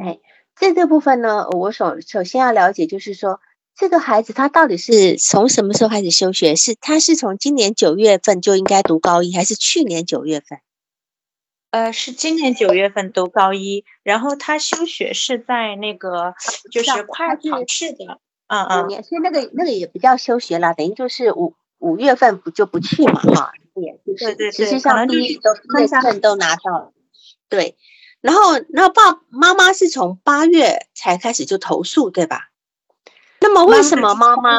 [0.00, 0.18] 哎，
[0.56, 3.42] 在这部分呢，我首首先要了解，就是说
[3.76, 6.54] 这个孩子他到底是从什么时候开始休学？
[6.54, 10.60] 是他是从今年九月份就应该读高一，还是去年九月份？
[11.70, 16.34] 呃，是今年九月份读高一，然后他休学是在那个
[16.70, 26.92] 就是快考试的，嗯嗯年，所以那个那个也不叫休学啦，等于就是五五月份不就不去嘛，哈，也就是对对对实际可能就是上毕业都毕业看下证都拿到了，
[27.48, 27.76] 对，
[28.20, 32.50] 然后然后爸妈妈是从八月才开始就投诉，对吧？
[33.44, 34.58] 那么为什么妈妈？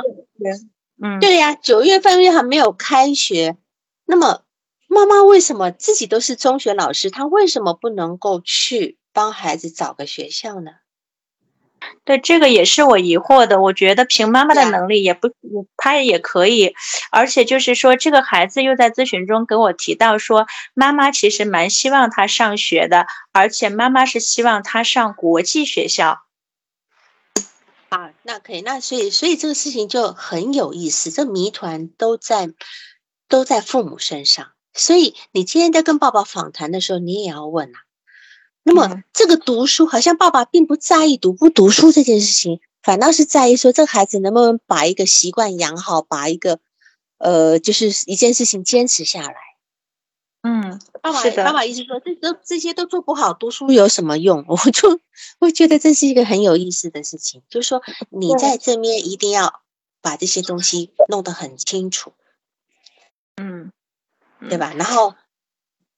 [1.02, 3.58] 嗯，对呀、九月份又还没有开学，
[4.06, 4.44] 那么
[4.88, 10.72] 妈妈为什么自己都是中学老师，她为什么不能够去帮孩子找个学校呢？
[12.04, 13.60] 对，这个也是我疑惑的。
[13.60, 15.30] 我觉得凭妈妈的能力也不，
[15.78, 16.76] 她也可以。
[17.12, 20.46] 而且就是说，这个孩子又在咨询中给我提到说，
[20.76, 26.25] 妈妈其实蛮希望他上学的，而且妈妈是希望他上国际学校。
[27.90, 32.50] 啊，那可以，那所以所以这个事情就很有意思，这谜团都在
[33.30, 34.52] 都在父母身上。
[34.74, 37.80] 所以你今天在跟爸爸访谈的时候，你也要问啊。
[38.64, 46.60] 那么嗯这个读书，好像爸爸并不在意读不读书这件事情，反倒是在意说这个孩子能不能把一个习惯养好，把一个
[47.20, 49.36] 呃就是一件事情坚持下来。
[50.48, 54.46] 嗯，爸爸爸爸一直说，这都这些都做不好，读书有什么用？
[54.48, 55.00] 我就
[55.40, 57.82] 我觉得这是一个很有意思的事情，就是说
[58.12, 59.62] 你在这边一定要
[60.04, 62.14] 把这些东西弄得很清楚，
[63.38, 63.72] 嗯，
[64.48, 64.72] 对吧？
[64.78, 65.16] 然后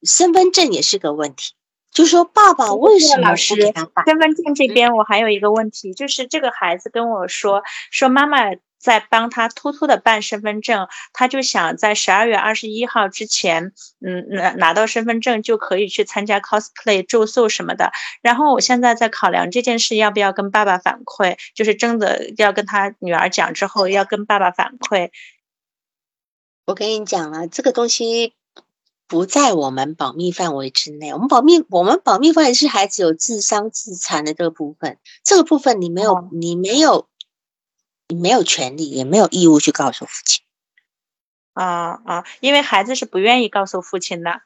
[0.01, 1.53] 身份证也是个问题，
[1.91, 4.05] 就是说爸爸为什么不老师给他办？
[4.07, 8.45] 身份证这边我还有一个问题，就是这个孩子跟我说，说妈妈
[8.79, 13.73] 在帮他偷偷的办身份证，他就想在十二月二十一号之前，
[14.05, 17.91] 嗯，拿拿到身份证就可以去参加 cosplay 住宿什么的。
[18.21, 25.09] 然后我现在在考量这件事要不要跟爸爸反馈，就是真的要跟他女儿讲之后要跟爸爸反馈。
[26.65, 28.33] 我跟你讲了，这个东西
[29.07, 31.13] 不在我们保密范围之内。
[31.13, 37.07] 我们保密，我们保密范围是孩子有自伤自残的这个部分，这个部分你没有，哦你没有，
[38.07, 40.43] 你没有权利，也没有义务去告诉父亲。
[41.53, 44.41] 啊啊，因为孩子是不愿意告诉父亲的。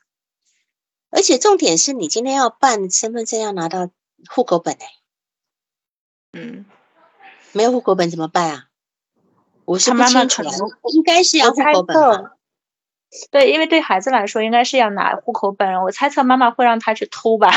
[1.09, 3.89] 而且重点是你今天要办身份证，要拿到
[4.29, 4.87] 户口本哎、
[6.31, 6.65] 嗯，
[7.51, 8.67] 没有户口本怎么办啊？
[9.65, 12.37] 我是不他妈妈清楚啊可能，应该是要户口本吧？
[13.29, 17.51] 对，因为对孩子来说应该是要拿户口本，我猜测妈妈会让他去偷吧。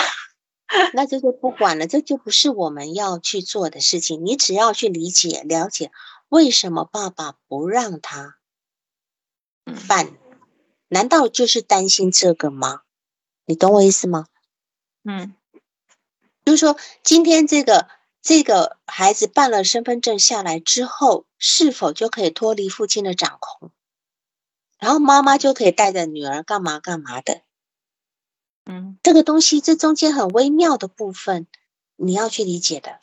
[0.93, 4.25] 那这就不管了，这就不是我们要去做的事情。
[4.25, 5.91] 你只要去理解、了解
[6.29, 8.37] 为什么爸爸不让他
[9.65, 10.17] 嗯办，
[10.89, 12.83] 难道就是担心这个吗？
[13.47, 14.27] 你懂我意思吗？
[15.05, 15.35] 嗯
[16.45, 17.89] 就是说，今天这个
[18.21, 23.71] 这个孩子办了身份证下来之后，是否就可以脱离父亲的掌控？
[24.79, 27.43] 然后妈妈就可以带着女儿干嘛干嘛的？
[28.67, 31.47] 嗯这个东西，这中间很微妙的部分，
[31.97, 33.01] 你要去理解的。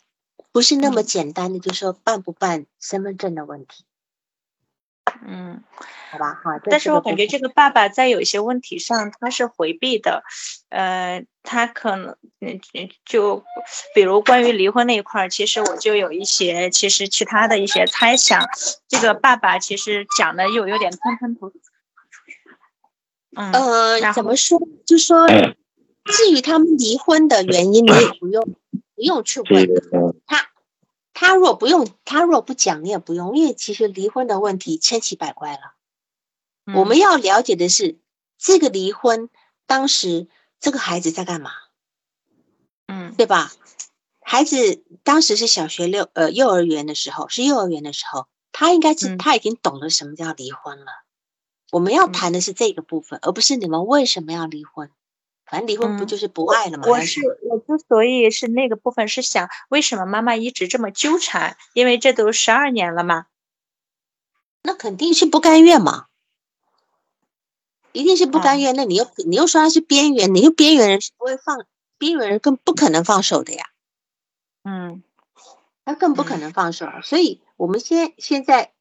[0.50, 3.84] 不是那么简单的，就说办不办身份证的问题。
[5.26, 5.62] 嗯，
[6.10, 6.50] 好吧，好。
[6.64, 10.22] 但是我感觉这个爸爸在有一些问题上他是回避的，
[10.68, 12.60] 呃，他可能嗯
[13.04, 13.42] 就
[13.94, 18.44] 比如关于离婚那一块儿，其实我就有一些其实其他的一些猜想。
[18.88, 21.58] 这个爸爸其实讲的又有点吞吞吐吐。
[23.34, 24.60] 嗯，呃，怎么说？
[24.86, 28.44] 就说至于他们离婚的原因，你也不用
[28.94, 29.68] 不用去问
[30.26, 30.50] 他。
[31.14, 35.60] 他若不用，他若不讲，你也不用，因为其实离婚的问题千奇百怪了。
[36.74, 37.98] 我们要了解的是，
[38.38, 39.28] 这个离婚
[39.66, 40.26] 当时
[40.58, 41.52] 这个孩子在干嘛？
[42.86, 43.52] 嗯，对吧？
[44.20, 50.86] 孩子当时是小学六呃幼儿园的时候，是幼儿园的时候，他应该是他已经懂得什么叫离婚了。
[51.72, 54.90] 我们要谈的是这个部分，而不是你们为什么要离婚。
[55.46, 56.84] 反正离婚不就是不爱了吗？
[56.86, 61.56] 我是我之所以是那个部分是想，为什么妈妈一直这么纠缠？
[61.72, 63.26] 因为这都十二年了嘛。
[64.62, 66.08] 那肯定是不甘愿嘛，
[67.92, 68.76] 一定是不甘愿。
[68.76, 71.64] 那你又你又说他是边缘，你又边缘人是不会放，
[71.96, 73.64] 边缘人更不可能放手的呀。
[74.62, 75.02] 嗯，
[75.86, 76.86] 他更不可能放手。
[77.02, 78.72] 所以我们现现在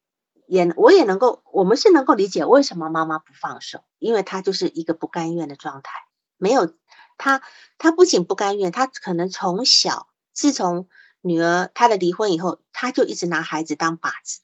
[0.52, 5.94] 也我也能够，我们是能够理解为什么妈妈不放手，因为她就是一个不甘愿的状态。
[6.36, 6.74] 没有
[7.18, 7.42] 她，
[7.78, 10.90] 她不仅不甘愿，她可能从小，自从
[11.22, 14.42] 女儿她的离婚以后，她就一直拿孩子当靶子。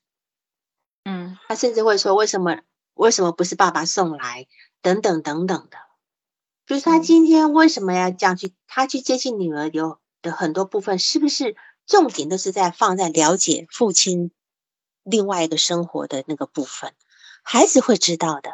[1.03, 2.61] 嗯，她甚至会说：“为什么？
[2.93, 4.47] 为什么不是爸爸送来？
[4.81, 5.77] 等等等等的。”
[6.65, 8.53] 就是她今天为什么要这样去？
[8.65, 14.31] 她去接近女儿有的很多部分，是不是重点都是在放在了解父亲
[15.09, 16.93] 另外一个生活的那个部分？
[17.41, 18.51] 孩子会知道的。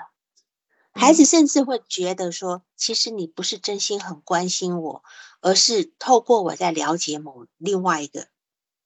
[0.93, 5.03] 孩子甚至会觉得说，其实你不是真心很关心我，
[5.41, 8.27] 而是透过我在了解某另外一个，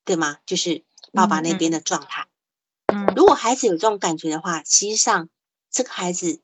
[0.05, 0.37] 对吗？
[0.45, 2.27] 就是爸爸那边的状态。
[2.85, 5.27] 嗯，如果孩子有这种感觉的话，实际上
[5.69, 6.39] 这个孩子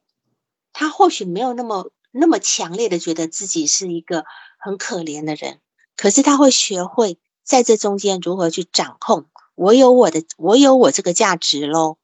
[0.73, 4.25] 他或许没有那么那么强烈的觉得自己是一个
[4.59, 5.61] 很可怜的人，
[5.95, 9.29] 可是他会学会在这中间如何去掌控。
[9.55, 11.97] 我有我的，我有我这个价值喽。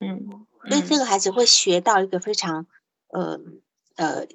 [0.00, 0.46] 嗯。
[0.68, 2.66] 所以这个孩子会学到一个非常，
[3.06, 3.40] 呃
[3.96, 4.26] 呃，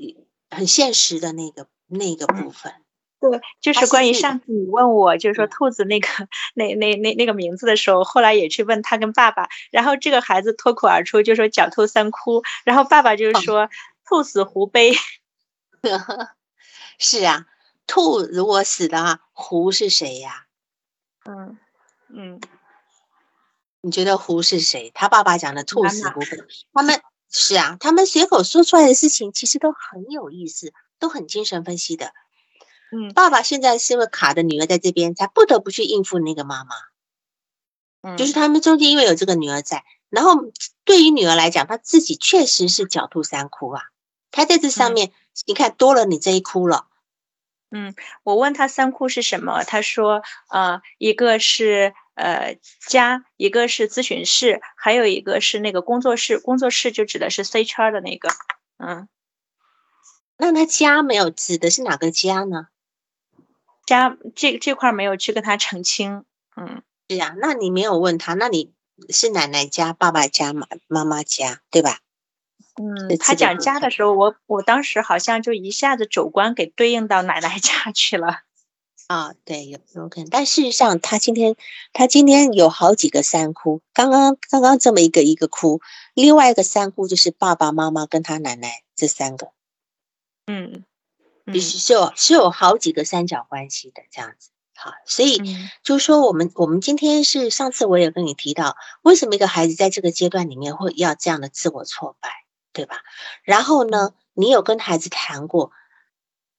[0.50, 2.74] 很现实的那个那个部分。
[3.20, 6.08] 对，就是关于上次你问我，就是说兔子那个
[6.56, 13.70] 那那那那个名字的时候，后来也去问他跟爸爸，然后这个孩子脱口而出就说“狡兔三窟”，然后爸爸就是说
[14.06, 14.94] “兔死狐悲
[16.98, 17.46] ”。是啊，
[17.86, 20.48] 兔如果死的话，狐是谁呀？
[21.26, 21.58] 嗯
[22.16, 22.40] 嗯。
[23.86, 24.92] 你觉得胡是谁？
[24.96, 26.28] 他爸爸讲的兔死狐悲，
[26.72, 32.14] 他们是啊，他们随口说出来的事情其实都很有意思，都很精神分析的。
[32.94, 36.76] 嗯，爸爸现在是因为卡的女儿在这边，才不得不去应付那个妈妈。
[38.04, 40.46] 嗯，就是他们中间因为有这个女儿在，然后
[40.86, 43.82] 对于女儿来讲，她自己确实是狡兔三窟啊。
[44.32, 45.12] 她在这上面，
[45.46, 46.88] 你看多了你这一窟了。
[47.70, 51.94] 嗯，我问他三窟是什么，他说呃，一个是。
[52.16, 56.40] 呃，家一个是咨询室，还有一个是那个工作室。
[56.40, 58.30] 工作室就指的是 C 圈的那个，
[58.78, 59.08] 嗯。
[60.38, 62.68] 那他家没有指的是哪个家呢？
[63.86, 66.84] 家这这块没有去跟他澄清，嗯。
[67.08, 68.72] 对呀，那你没有问他，那你
[69.10, 72.00] 是奶奶家、爸爸家、妈妈妈家，对吧？
[72.76, 78.42] 嗯，他讲家的时候，我我当时好像就一下子主观给对应到奶奶 家去了。
[79.08, 81.56] 啊，对，有有可能，但事实上，他今天
[81.92, 85.82] 他今天有好几个三哭，刚刚刚刚这么一个一个哭，
[86.14, 89.52] 另外一个三哭就是爸爸妈妈跟他奶奶这三个，
[90.48, 90.86] 嗯，
[91.46, 95.42] 必须是有是有好几个三角关系的这样子，好，所以
[95.84, 102.30] 就是说，我们我们今天是上次我也跟你提到，为什么一个孩子在这个阶段里面会要这样的自我挫败，
[102.72, 103.02] 对吧？
[103.44, 105.72] 然后呢，你有跟孩子谈过，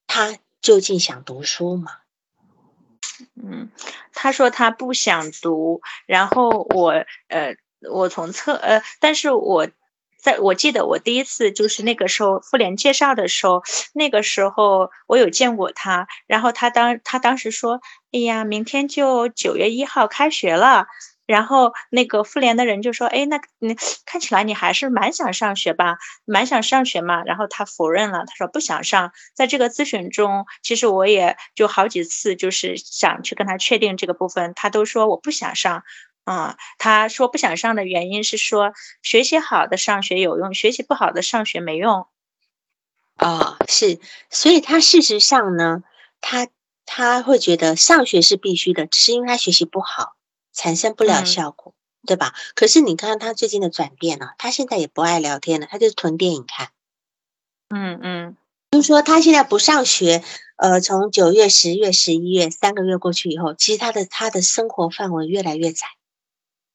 [0.06, 2.03] 他究竟想读书吗？
[3.42, 3.70] 嗯，
[4.12, 6.90] 他说他不想读，然后我
[7.28, 7.56] 呃，
[7.90, 9.68] 我从侧呃，但是我
[10.22, 17.80] 在我记得我第一次就是那个时候妇联介绍的时候，那个时候我有见过他，然后他当他当时说，
[18.12, 20.86] 哎呀，明天就九月一号开学了。
[21.26, 25.98] 然后那个妇联的人就说：“哎，那你看起来你还是蛮想上学吧？
[26.24, 29.12] 蛮想上学嘛？”然后他否认了，他说不想上。
[29.34, 35.82] 在这个咨询中，其实我也就好几次就是想去跟他确定这个部分，他都说我不想上。
[36.24, 38.72] 啊，他说不想上的原因是说
[39.02, 42.06] 学习好的上学有用，学习不好的上学没用。
[43.16, 44.00] 啊，是，
[44.30, 45.82] 所以他事实上呢，
[46.22, 46.48] 他
[46.86, 50.14] 他会觉得上学是必须的，只是因为他学习不好，
[50.54, 51.74] 产生不了效果，
[52.06, 52.34] 对吧？
[52.54, 56.70] 可是你看他最近的转变了，他现在也不爱聊天了，他就是囤电影看。
[57.68, 58.36] 嗯嗯，
[58.70, 60.22] 就是说他现在不上学，
[60.56, 65.86] 呃，从九月、十月、十一月三个月过去以后，其实他的他的生活范围越来越窄。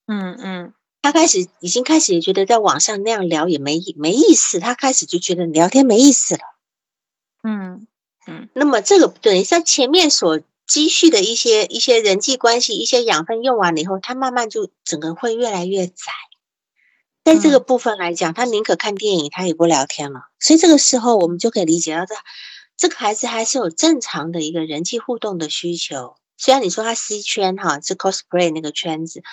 [0.08, 6.42] 嗯嗯，他开始已经开始也觉得在网上那样聊也没没意思，他开始就觉得聊天没意思了。
[7.44, 7.88] 嗯
[8.28, 16.14] 嗯，那么这个等于像前面所积蓄的一些一些人际关系、一些养分用完了以后，他慢慢就整个会越来越窄。
[17.24, 20.22] 在这个部分来讲，他宁可看电影，他也不聊天了。
[20.40, 22.16] 所以这个时候，我们就可以理解到，这
[22.78, 26.16] 这个孩子还是有正常的一个人际互动的需求。
[26.38, 29.24] 虽然你说他 C 圈哈是 cosplay 那个圈子，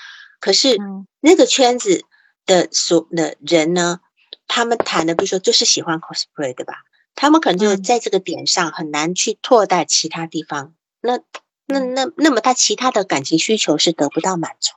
[0.41, 0.78] 可是
[1.20, 2.05] 那个圈子
[2.47, 4.01] 的所的人呢，
[4.49, 6.74] 他们谈的比如说就是喜欢 cosplay 对吧？
[7.14, 10.74] 他们可能就在这个点上很难去拓大其他地方。
[11.07, 11.20] 那
[11.66, 14.74] 那那那么他其他的感情需求是得不到满足。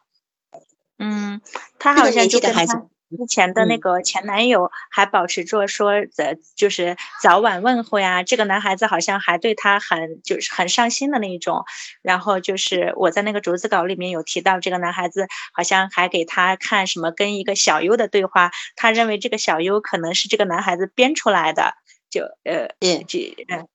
[0.98, 1.42] 嗯，
[1.80, 2.66] 他好像就跟他。
[3.10, 8.22] 之前的那个前男友还保持着说，的，就是早晚问候呀。
[8.22, 11.66] 这个男孩子好像还对他很就是很上心的那一种。
[12.04, 21.74] 然后就是我在那个逐字稿里面有提到，这个男孩子好像还给他看什么跟一个小优的对话，他认为这个小优可能是这个男孩子编出来的，
[22.12, 23.18] 就呃，对，就
[23.50, 23.68] 嗯，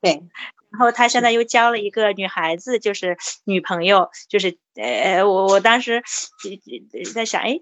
[0.00, 0.22] 对。
[0.76, 6.02] 然后他现在又交了一个女孩子，就是女朋友，就是呃，我我当时
[7.14, 7.60] 在想，哎，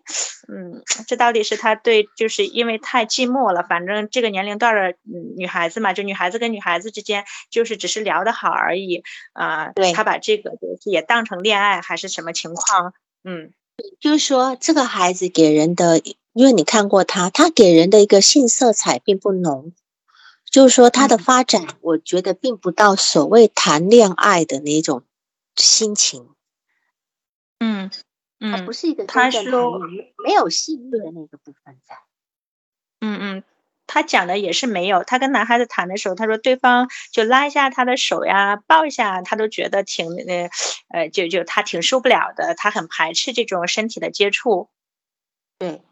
[0.48, 4.96] 嗯，这到底是他对，就是因为太寂寞了，反正这个年龄段的
[5.36, 9.02] 女孩子嘛，就女孩子跟女孩子之间，就是只是聊得好而已
[9.34, 9.72] 啊。
[9.72, 10.52] 对，他把这个
[10.86, 12.94] 也当成恋爱还是什么情况？
[13.24, 13.52] 嗯，
[14.00, 16.00] 就是说这个孩子给人的，
[16.32, 19.72] 因为你看过他，他给人的一个性色彩并不浓。
[20.52, 25.02] 就是说，他的发展，我觉得并不到所谓谈恋爱的那种
[25.56, 26.28] 心情。
[27.58, 27.90] 嗯
[28.38, 29.78] 嗯，他不是一个他说
[30.24, 31.96] 没有性欲的那个部分在。
[33.00, 33.44] 嗯嗯，
[33.86, 35.04] 他讲的也是没有。
[35.04, 40.50] 他跟男孩子谈的时候，他说对方就拉一下他的手呀，抱一下，他都觉得挺呃
[40.90, 44.68] 呃，就就他挺受不了的，他很排斥这种身体的接触。
[45.58, 45.82] 对对。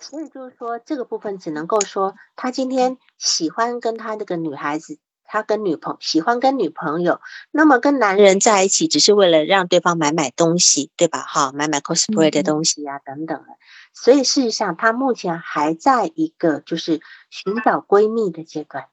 [0.00, 7.20] 所以就是说，这个部分只能够说，他今天喜欢跟他那个女孩子，他跟女朋喜欢跟女朋友，
[7.50, 11.20] 那么跟男人在一起，只是为了让对方买买东西，对吧？
[11.20, 13.48] 哈，买买 cosplay 的东西呀，等等的。
[13.92, 18.86] 所以事实上，他目前还在一个就是寻找闺蜜的阶段。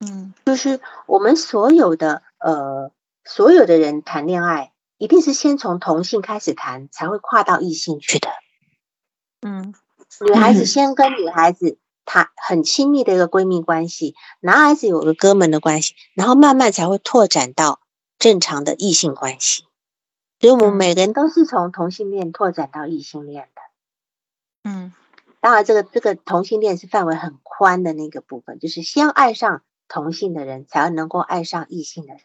[0.00, 2.90] 嗯，就是我们所有的呃，
[3.24, 8.28] 所有的人谈恋爱，一定是先从同性开始谈，才会跨到异性去的。
[9.40, 9.72] 嗯。
[10.20, 17.80] 女孩子先跟女孩子谈很亲密的一个闺蜜关系，男孩子有个哥们的关系，然后慢慢才会拓展到
[18.18, 19.64] 正常的异性关系。
[20.38, 24.70] 所以，我们每个人都是从同性恋拓展到异性恋的。
[24.70, 24.92] 嗯，
[25.40, 32.22] 当然，这个这个同性恋是范围很宽的那个部分，就是先爱上同性的人，才能够爱上异性的人。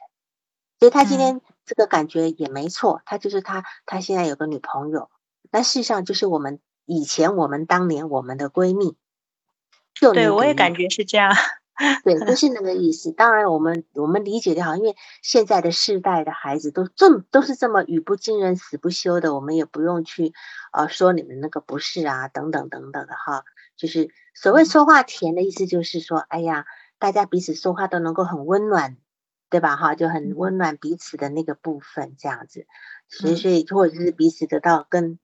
[0.79, 5.09] 所以他今天这个感觉也没错，他就是他，他现在有个女朋友，
[5.51, 6.59] 那事实上就是我们。
[6.89, 8.97] 以前我们当年我们的闺蜜，
[9.93, 11.31] 就对我也感觉是这样，
[12.03, 13.11] 对，就 是那个意思。
[13.11, 20.33] 当然，我们我们理解的好，因为现在的世代的孩子都这么都是这么语不惊人死不休的，我们也不用去
[20.71, 23.43] 呃说你们那个不是啊，等等等等的哈。
[23.77, 26.65] 就是所谓说话甜的意思，就是说，哎呀，
[26.97, 28.97] 大家彼此说话都能够很温暖，
[29.51, 29.75] 对吧？
[29.75, 32.65] 哈，就很温暖彼此的那个部分这样子，
[33.07, 35.19] 所以所以或者是彼此得到更。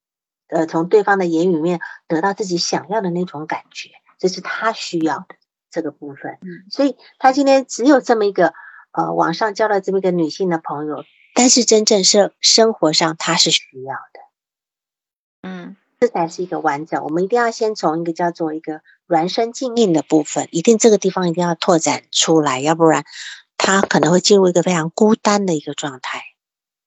[0.47, 3.89] 呃，从对方的言语面得到自己想要的那种感觉，
[4.19, 5.35] 这是他需要的
[5.71, 6.37] 这个部分。
[6.41, 8.53] 嗯，所以他今天只有这么一个
[8.91, 15.49] 呃，网上交了这么一个女性的朋友，但是真正是生活上他是需要的。
[15.49, 17.03] 嗯，这才是一个完整。
[17.03, 23.03] 我们一定要先从一个叫做一个孪生静应的部分，一定这个地方一定要拓展出来，要不然
[23.57, 26.21] 他可能会进入一个非常孤单的一个状态，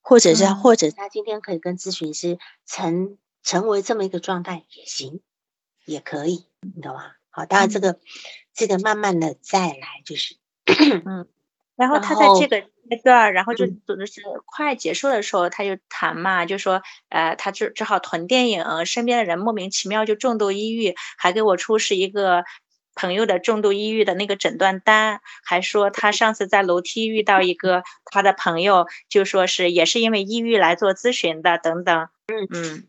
[0.00, 3.18] 或者是或者他今天可以跟咨询师成。
[3.42, 5.20] 成为这么一个状态也行，
[5.84, 7.12] 也可以，你懂吗？
[7.30, 7.98] 好，当然这个
[8.54, 10.36] 这个慢慢的再来，就是
[11.04, 11.28] 嗯，
[11.76, 12.60] 然后他在这个
[12.90, 22.44] 阶段，然后就就是快结束的时候，他就谈嘛，就说呃，他只只好囤电影，身边的人莫名其妙就重度抑郁，还给我出示一个
[22.94, 32.48] 朋友的重度抑郁的那个诊断单，还说他上次在楼梯遇到一个他的朋友，就说是也是因为抑郁来做咨询的，等等，嗯。
[32.50, 32.88] 嗯。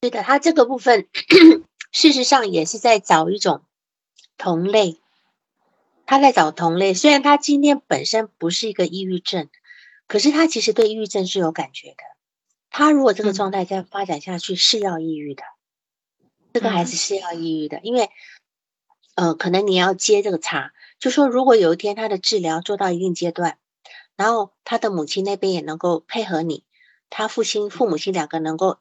[0.00, 1.08] 对的，他这个部分
[1.92, 3.64] 事实上也是在找一种
[4.36, 5.00] 同类，
[6.06, 9.48] 他在找同类，虽然他今天本身不是一个抑郁症，
[10.06, 11.96] 可是他其实对抑郁症是有感觉的。
[12.70, 15.42] 他如果这个状态再发展下去，是要抑郁的。
[16.52, 18.10] 这个孩子是要抑郁的，因为，
[19.14, 23.58] 呃，可能你要接这个茬，就说如果有一天他的治疗做到一定阶段，
[24.16, 26.64] 然后他的母亲那边也能够配合你，
[27.10, 28.78] 他父亲、父母亲两个能够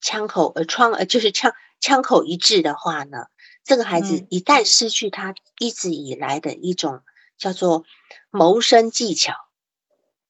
[0.00, 3.26] 枪口呃窗呃就是枪枪口一致的话呢？
[3.64, 7.02] 这个孩子一旦失去他一直以来的一种
[7.36, 7.84] 叫做
[8.30, 9.34] 谋生技巧，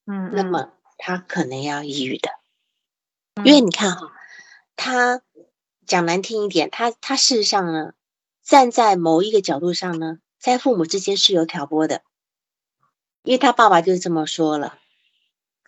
[0.07, 2.31] 嗯，那么他可能要抑郁的，
[3.45, 3.95] 因为你看。
[3.95, 4.13] 哈，
[4.81, 5.23] 他
[5.87, 7.93] 讲难听一点，他他事实上呢，
[8.45, 12.03] 站在某一个角度上呢，在父母之间是有挑拨的，
[13.25, 14.79] 因为他爸爸就是这么说了，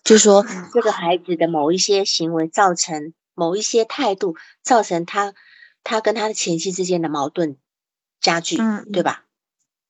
[0.05, 5.35] 就说这个孩子的某一些行为造成某一些态度造成他。
[5.83, 7.57] 他跟他的前妻之间的矛盾
[8.21, 9.25] 加剧，嗯，对吧？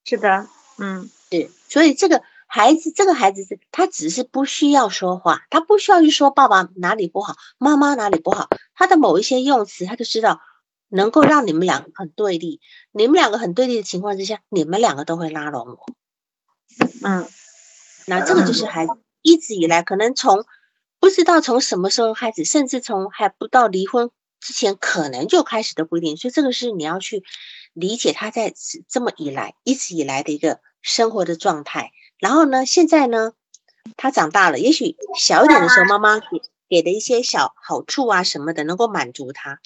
[0.05, 0.47] 是的，
[0.77, 10.39] 嗯，对，所以这个孩子，这个孩子是，他只是不需要说话，他不需要去说爸爸哪里不好，妈妈哪里不好，他的某一些用词，他就知道
[10.87, 12.61] 能够让你们两个很对立，
[12.93, 15.85] 你们两个很对立的情况之下，你们两个都会拉拢我，
[17.03, 17.27] 嗯，
[18.07, 20.45] 那这个就是孩子一直以来可能从
[21.01, 24.11] 不知道从什么时候开始，甚至从还不到离婚。
[24.39, 27.23] 之前可能就开始的不一定，所以这个是你要去
[27.73, 28.53] 理解他在
[28.87, 31.91] 这么以来一直以来的一个生活的状态。
[32.17, 33.33] 然后呢，现在呢，
[33.97, 39.59] 他长大了，也许小一点的时候，妈妈给给的一些小好处啊什么的，能够满足他。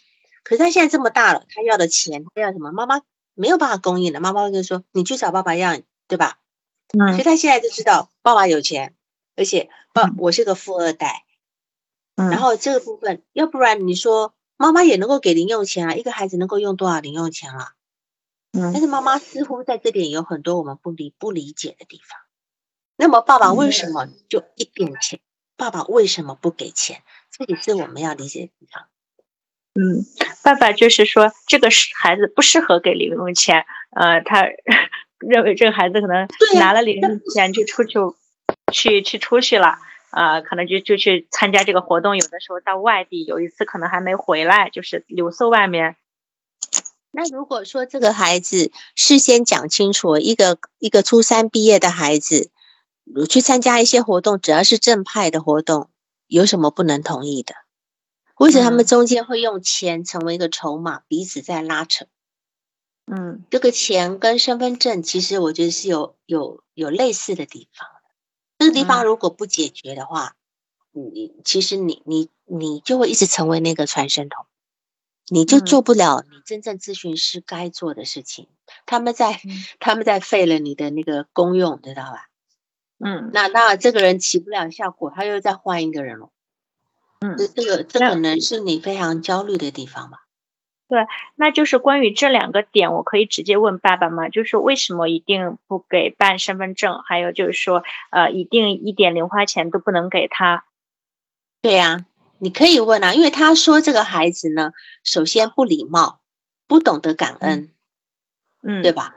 [0.43, 2.71] 可是他现在这么大了，他要的钱，他要什么？
[2.71, 3.01] 妈妈
[3.33, 4.21] 没有办法供应的。
[4.21, 5.77] 妈妈就说：“你去找爸爸要，
[6.07, 6.37] 对吧？”
[6.97, 7.11] 嗯。
[7.11, 8.93] 所以他现在就知道爸爸有钱，
[9.35, 11.24] 而且爸我是个富二代。
[12.15, 12.29] 嗯。
[12.29, 14.33] 然后这个部分，要不然你说。
[14.57, 17.73] 妈妈也能够给零用钱啊，一个孩子能够用多少零用钱了？
[18.53, 22.17] 嗯，但是妈妈似乎在这点有很多我们不理不理解的地方。
[22.95, 25.19] 那么爸爸为什么就一点钱？
[25.57, 27.01] 爸爸为什么不给钱？
[27.31, 28.85] 这也是我们要理解的地方。
[29.73, 30.05] 嗯，
[30.41, 34.47] 爸爸就是说这个孩子不适合给零用钱，呃，他
[35.19, 37.99] 认为这个孩子可能拿了零用钱就出去
[38.71, 39.79] 去去出去了。
[40.15, 45.97] 啊，可能就就去参加这个活动，有的时候到外地，有一次可能还没回来，就是留宿外面。
[47.11, 52.49] 那如果说这个孩子事先讲清楚，一个一个初三毕业的孩子，
[53.29, 55.89] 去参加一些活动，只要是正派的活动，
[56.27, 57.53] 有什么不能同意的？
[58.37, 62.05] 为什么他们中间会用钱成为一个筹码，彼此在拉扯？
[63.05, 67.89] 嗯，这个钱跟身份证，其实我觉得是有有有类似的地方。
[68.57, 70.35] 这个地方如果不解决的话，
[70.91, 74.45] 你其实你你你就会一直成为那个传声筒，
[75.27, 78.47] 你就做不了你真正咨询师该做的事情。
[78.85, 79.39] 他们在
[79.79, 82.29] 他们在废了你的那个功用，知道吧？
[82.97, 86.29] 嗯，那那这个人起不了效果，他又再换一个人了。
[87.19, 90.24] 嗯，这这个这可能是你非常焦虑的地方吧。
[90.87, 94.29] 对，那就是关于这两个点，我可以直接问爸爸吗？
[94.29, 96.99] 就是为什么一定不给办身份证？
[96.99, 100.65] 还有就是说，呃，一定一点零花钱都不能给他？
[101.61, 102.05] 对呀，
[102.37, 104.73] 你可以问啊，因为他说这个孩子呢，
[105.03, 106.19] 首先不礼貌，
[106.67, 107.71] 不懂得感恩，
[108.61, 109.15] 嗯，对吧？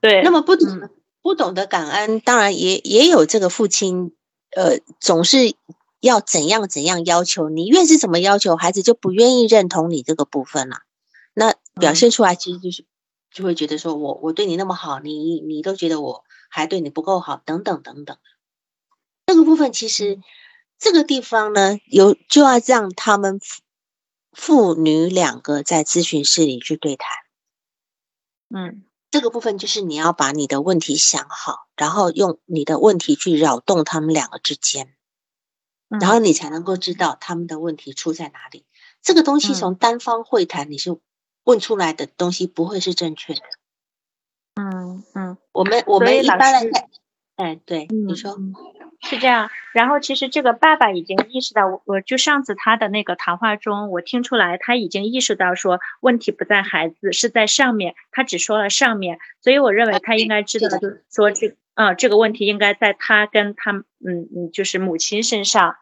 [0.00, 0.20] 对。
[0.22, 0.90] 那么不懂
[1.22, 4.14] 不懂得感恩，当然也也有这个父亲，
[4.54, 5.54] 呃，总是。
[6.02, 10.78] 要怎样怎样要求你越是怎么要求，孩子就不愿意认同你这个部分了。
[11.32, 12.84] 那表现出来其实就是
[13.30, 18.18] 就会觉得说我我对你那么好，你你都觉得我还对你不够好，等等等等。
[19.26, 20.20] 这个部分其实
[20.76, 23.38] 这个地方呢，有就要让他们
[24.32, 27.08] 父女两个在咨询室里去对谈。
[28.52, 28.82] 嗯，
[29.12, 34.96] 这个部分就是你要把你的问题想好，然后用你的问题去扰动他们两个之间。
[36.00, 38.64] 然后你才能够知道他们的问题出在哪里。
[39.02, 40.96] 这个东西从单方会谈你是
[41.44, 43.40] 问出来的东西不会是正确的。
[44.54, 46.88] 嗯嗯，我们我们一般来看，
[47.36, 48.38] 哎，对，你说
[49.00, 49.50] 是这样。
[49.72, 57.94] 然后其实这个爸爸已经意识到，我我就上次他的那个谈话中，我听出来他已经意识到说问题不在孩子，是在上面。
[58.10, 65.76] 他只说了上面，所以我认为他应该知道，就是说这啊这个问题应该在他跟他嗯嗯就是母亲身上。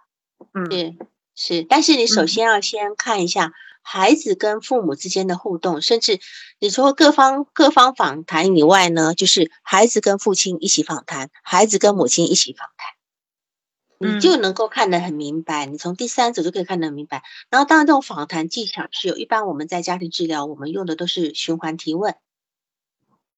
[0.53, 0.97] 嗯，是
[1.35, 6.21] 是，但是你首先要先看一下孩子跟父母之间的互动，甚至
[6.59, 15.67] 你说各方各方访谈以外呢，就是孩子跟父亲一起访谈，孩子跟母亲一起访谈，你就能够看得很明白。
[15.67, 17.23] 你从第三者就可以看得很明白。
[17.49, 22.15] 然后当然这种访谈技巧是有，一般我们在家庭治疗，我们用的都是循环提问。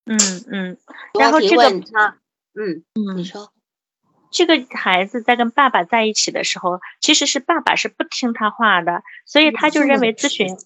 [0.05, 0.19] 嗯
[0.51, 0.79] 嗯，
[1.19, 2.19] 然后这个他，
[2.55, 3.53] 嗯嗯，你说，
[4.33, 10.57] 这个孩子在跟爸爸在一起的时候，其实是爸爸是不听他话的，所以他就认为咨询，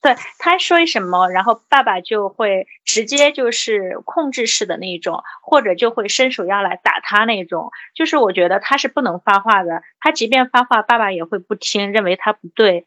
[0.00, 12.86] 对他说什么，然后爸爸就会直接就是控制式的那种，或者就会伸手要来打他那种，就是我觉得他是不能发话的，他即便发话，爸爸也会不听，认为他不对。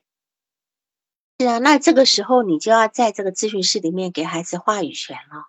[1.40, 5.48] 是啊，那这个时候你就要在这个咨询室里面给孩子话语权了。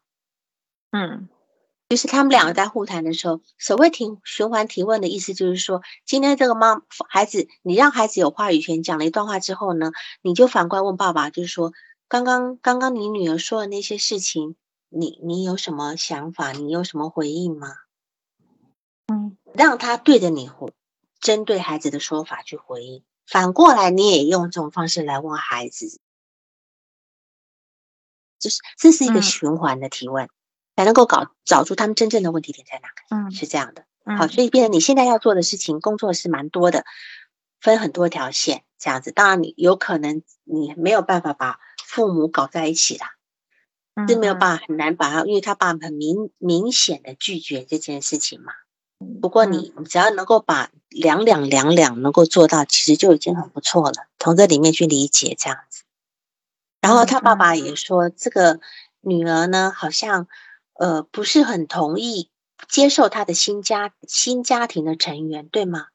[0.93, 1.29] 嗯，
[1.91, 9.91] 就是他们两个在互谈的时候，所谓提循环提问的意思，就是说，今天这个妈孩子，你让孩子有话语权，讲了一段话之后呢，
[10.23, 11.73] 你就反过来问爸爸，就是说，
[12.07, 14.55] 刚刚刚刚你女儿说的那些事情，
[14.89, 16.53] 你你有什么想法？
[16.53, 17.75] 你有什么回应吗？
[19.09, 20.73] 嗯，让他对着你回，
[21.19, 23.03] 针对孩子的说法去回应。
[23.27, 25.99] 反过来，你也用这种方式来问孩子，
[28.39, 30.31] 就是这是一个循环的提问。
[30.81, 33.85] 才能够搞找出他们真正的问题点在哪，嗯，是这样的，
[34.17, 36.87] 好，所以变成你现在要做的事情，工作是蛮多的，
[37.61, 39.13] 分很多条线这样子。
[39.13, 43.09] 当然，你有可能你没有办法把父母搞在一起啦，
[44.09, 48.55] 是没有办法很难把他，因为他爸很明明显的拒绝这件事情嘛。
[49.21, 54.07] 不过你只要能够把两两两两能够做到，其实就已经很不错了。
[54.19, 55.83] 从这里面去理解这样子，
[56.81, 58.61] 然后他爸爸也说，这个
[59.03, 60.27] 女儿呢，好像。
[60.81, 62.31] 呃，不是很同意
[62.67, 65.89] 接受他的新家新家庭的成员，对吗？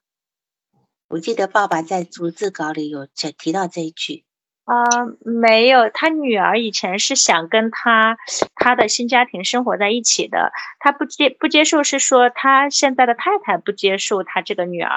[1.08, 4.24] 我记得爸爸在逐字稿里有提提到这一句。
[4.64, 4.84] 啊，
[5.24, 8.16] 没有，他女儿以前是想跟他
[8.54, 14.96] 他的新家庭生活在一起的，他不接不接受，是说他现在的太太不接受他这个女儿，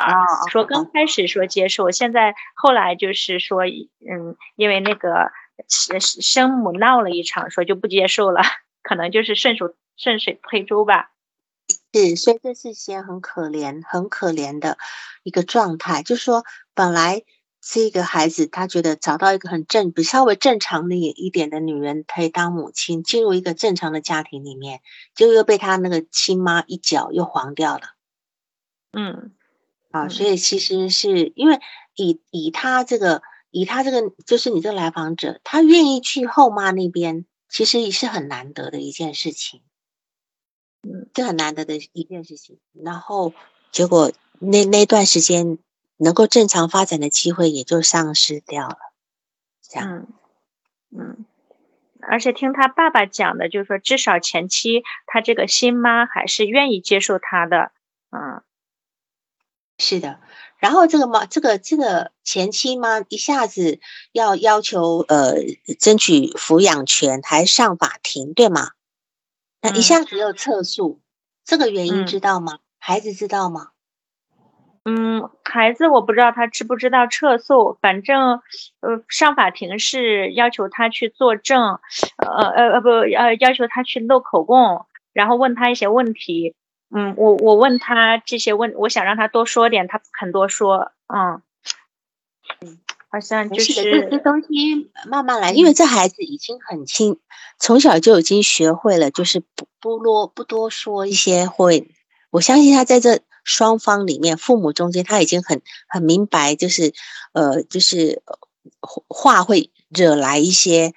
[0.51, 5.31] 说刚开始说接受，现在后来就是说，嗯，因为那个
[5.67, 8.41] 生生母闹了一场，说就不接受了。
[8.89, 11.11] 可能就是顺手顺水推舟吧，
[11.93, 14.79] 是，所以这是些很可怜、很可怜的
[15.21, 16.01] 一个状态。
[16.01, 17.21] 就是说，本来
[17.61, 24.81] 这个孩子他觉得找到一个很正、比稍微正常的一点的女人可以当母亲，进入一个正常的家庭里面，
[25.13, 27.93] 结果又被他那个亲妈一脚又黄掉了。
[28.93, 29.33] 嗯，
[29.91, 31.59] 啊，所以其实是因为
[31.93, 33.21] 以以他这个
[33.51, 37.27] 以他这个就是你这个来访者，他愿意去后妈那边。
[37.49, 39.63] 其实也是很难得的一件事情，
[40.83, 42.59] 嗯，这很难得的一件事情。
[42.71, 43.33] 然后
[43.71, 45.57] 结果那那段时间
[45.97, 48.77] 能够正常发展的机会也就丧失掉了，
[49.61, 50.07] 这样，
[50.95, 51.25] 嗯，
[52.01, 57.71] 而且听他爸爸讲的，就是说至少前期他这个新妈还是愿意接受他的，
[58.11, 58.43] 嗯，
[59.77, 60.21] 是的。
[60.59, 63.79] 然后这个嘛，这个这个前妻嘛，一下子
[64.11, 65.35] 要要求呃
[65.79, 68.71] 争取抚养权，还上法庭，对吗？
[69.61, 70.99] 那一下子又撤诉，
[71.45, 72.59] 这个原因知道吗？
[72.77, 73.69] 孩子知道吗？
[74.85, 78.41] 嗯，孩子我不知道他知不知道撤诉，反正
[78.79, 81.79] 呃上法庭是要求他去作证，
[82.17, 86.55] 呃呃呃不呃要求他去录口供，然后问他一些问题。
[86.91, 90.91] 嗯，我我问他这些问，我想让他多说点，他不肯多说。
[91.07, 91.41] 嗯，
[92.61, 92.79] 嗯，
[93.11, 97.19] 好像就是这东西慢慢来，因为这孩子已经很轻，
[97.59, 101.91] 从小就已经学会了，就是不不多不多说一些会。
[102.31, 106.93] 我相信他在这双方里面，父母中间他已经很很明白，就是
[107.33, 108.23] 呃，就是
[109.07, 110.93] 话会惹来一些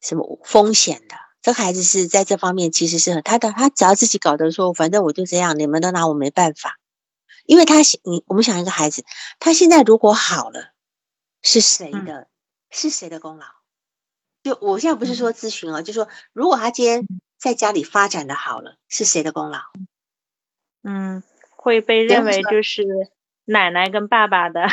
[0.00, 1.25] 什么风险的。
[1.46, 6.80] 这孩子是在这方面其实是很他的，他只要自己搞得说，反正我就这样，你们都拿我没办法。
[7.44, 9.04] 因为他你我们想一个孩子，
[9.38, 10.72] 他现在如果好了，
[11.42, 12.26] 是谁的？
[12.68, 13.46] 是谁的功劳？
[14.42, 17.06] 就我现在不是说咨询哦，就说如果他今天
[17.38, 19.60] 在家里发展的好了，是谁的功劳？
[20.82, 22.84] 嗯，会被认为就是
[23.44, 24.66] 奶奶跟爸爸的。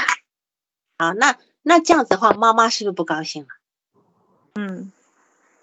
[0.98, 3.50] 好， 那那这样子的话，妈妈是不是不高兴了？
[4.56, 4.92] 嗯。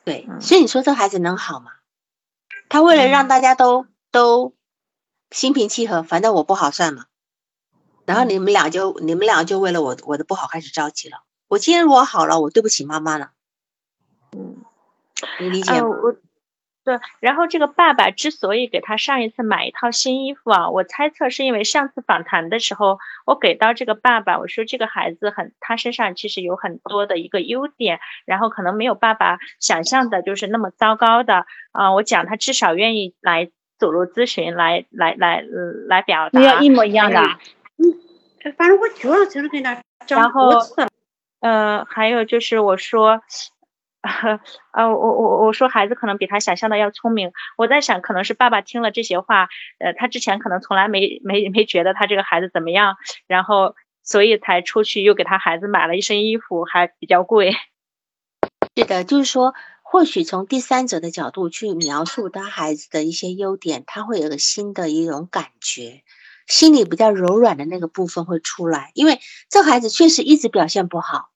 [0.05, 1.73] 对，所以你说这孩子能好吗？
[2.69, 4.55] 他为了让大家都都
[5.31, 7.07] 心平气和，反正我不好算嘛。
[8.07, 11.23] 然后你们俩就你们俩就为了我我的不好开始着急了。
[11.49, 13.33] 我今天如果好了，我对不起妈妈了。
[14.33, 14.57] 嗯，
[15.41, 15.89] 你理解吗？
[16.83, 31.93] 对，然后这个爸爸之所以给他上一次买一套新衣服啊，我猜测是因为上次访谈的时候，我给到这个爸爸，我说这个孩子很，他身上其实有很多的一个优点，然后可能没有爸爸想象的就是那么糟糕的啊。
[31.93, 35.45] 我讲他至少愿意来走路咨询，来来来
[35.87, 37.21] 来表达，没有一模一样的。
[37.21, 40.49] 嗯，反正我就要就是跟他然后，
[41.41, 43.23] 呃，还有就是我说。
[44.03, 47.33] 呃， 我我我说孩子可能比他想象的要聪明。
[47.59, 49.49] 我在想，可能是爸爸听了这些话，
[49.79, 52.97] 呃，他之前可能从来没没没觉得他这个孩子怎么样，
[53.27, 57.53] 然后所以才出去又给他孩子买了一身衣服，还比较贵。
[58.77, 66.03] 是的，就是说，或许从第三者的角度去描述他孩子的一些优点，他会有个新的一种感觉，
[66.47, 68.93] 心里比较柔软的那个部分会出来。
[68.95, 69.19] 因为
[69.51, 71.29] 这孩子确实一直表现不好。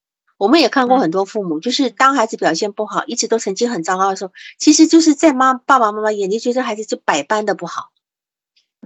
[0.45, 7.93] 我们也看过很多父母，就是当孩子表现不好，一直都成绩很糟糕的时候，其实就是在妈爸爸妈妈眼里觉得孩子就百般的不好，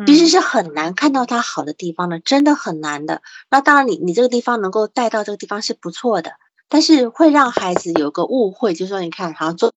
[0.07, 3.23] 其实是很难看到他好的地方的，真的很难的。
[3.51, 6.35] 那当然，你你这个地方能够带到这个地方是不错的，
[6.69, 9.73] 但是会让孩子有个误会，就是说，你看，好像做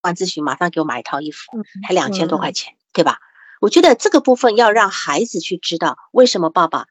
[0.00, 3.18] 完咨询马上给我买一套衣服，才两千多块钱，对吧？
[3.60, 6.86] 我觉得这个部分要让孩子去知道为什么爸爸。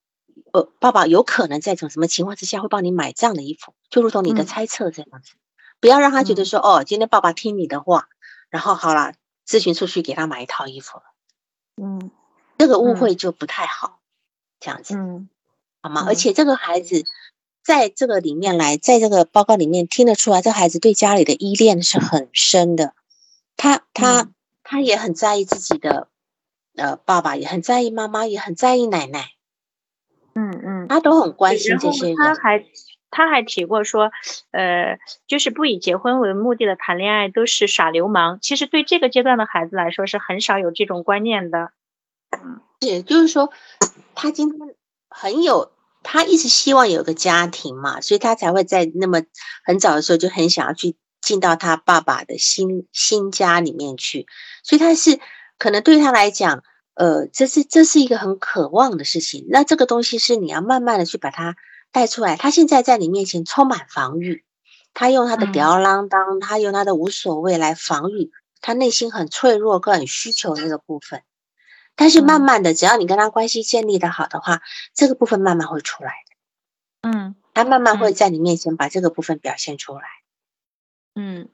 [0.55, 5.33] 呃，爸爸有可能在种什么情况之下会帮你买这样的衣服，就如同你的猜测这样子，
[5.81, 8.07] 不要让他觉得说，哦，今天爸爸听你的话，
[8.49, 11.03] 然后好了，咨询出去给他买一套衣服了，
[11.75, 12.09] 嗯，
[12.57, 13.99] 这个误会就不太好，
[14.61, 15.27] 这样子，嗯，
[15.81, 16.05] 好吗？
[16.07, 17.03] 而且这个孩子
[17.61, 22.93] 在这个里面来，在这个报告里面听得出来，这孩子对家里的依恋是很深的，
[23.57, 24.29] 他他
[24.63, 26.07] 他也很在意自己的
[26.77, 29.31] 呃爸爸，也很在意妈妈，也很在意奶奶。
[30.37, 32.13] 嗯嗯，他都很关心这些。
[32.13, 32.65] 他还
[33.09, 34.11] 他还提过说，
[34.51, 38.39] 呃，就是不以结婚为目的的谈恋爱都是耍流氓。
[38.41, 41.71] 其实对这个阶段的孩子来说是很少有这种观念的。
[42.31, 43.49] 嗯，也，就是说
[44.13, 44.75] 他今天
[45.07, 45.71] 很有，
[46.03, 49.21] 他一直希望有个家庭嘛，所以他才会在那么
[49.63, 54.25] 很早的时候就很想要去进到他爸爸的新新家里面去。
[54.63, 55.17] 所以他是
[55.57, 56.61] 可能对他来讲。
[56.95, 59.45] 呃，这是这是一个很渴望的事情。
[59.49, 61.57] 那这个东西是你要慢慢的去把它
[61.91, 62.37] 带出来。
[62.37, 64.45] 他现在在你面前充满防御，
[64.93, 68.31] 他用他的吊儿郎当，他用他的无所谓来防御
[68.61, 71.21] 他内心很脆弱、跟很需求那个部分。
[71.97, 74.61] 但是慢慢的，只要你跟他关系建立的好的话，
[74.93, 77.09] 这个部分慢慢会出来的。
[77.09, 80.03] 嗯，他慢慢会在你面前把这个部分表现出来。
[81.13, 81.49] 嗯。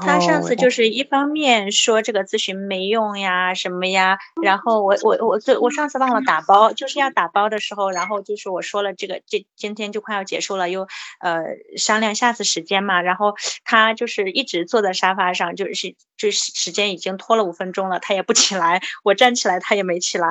[0.00, 10.86] 他上次就是一方面说这个咨询没用呀什么呀，然后我我我最我上次忘了打包，就是要打包的时候，然后就是我说了这个这今天就快要结束了，又
[11.20, 11.42] 呃
[11.76, 20.28] 商量下次时间嘛，然后他就是一直坐在沙发上，就是这时间已经拖了五分钟了，他也不起来，我站起来他也没起来，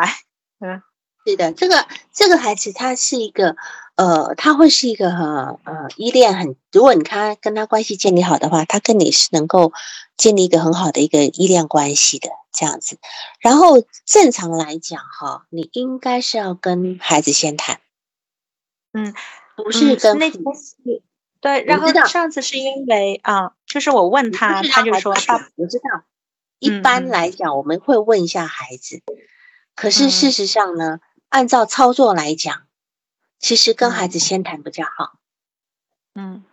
[0.59, 0.81] 嗯。
[1.27, 3.55] 是的，这个这个孩子他是一个，
[3.95, 9.73] 呃，他会是一个呃呃依恋很，如果你看跟他关系建立好的话，他跟你是能够
[10.17, 12.99] 建立一个很好的一个依恋关系的这样子。
[13.39, 17.79] 然后正常来讲哈，你应该是要跟孩子先谈，
[18.93, 19.11] 嗯，
[19.55, 20.31] 不是跟那
[21.41, 26.03] 对，然后上次是因为啊，就是我问他，他就说他我知道，
[26.59, 29.01] 一般来讲我们会问一下孩子，
[29.73, 30.99] 可是事实上呢。
[31.35, 32.65] 按照操作来讲，
[33.39, 35.19] 其实跟孩子先谈比较好。
[36.13, 36.45] 嗯，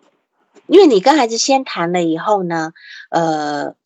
[0.66, 2.72] 因为你跟孩子先谈了以后呢，
[3.08, 3.76] 呃，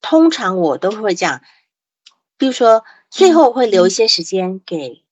[0.00, 1.40] 通常我都会讲，
[2.36, 5.04] 比如说最后会留一些时间给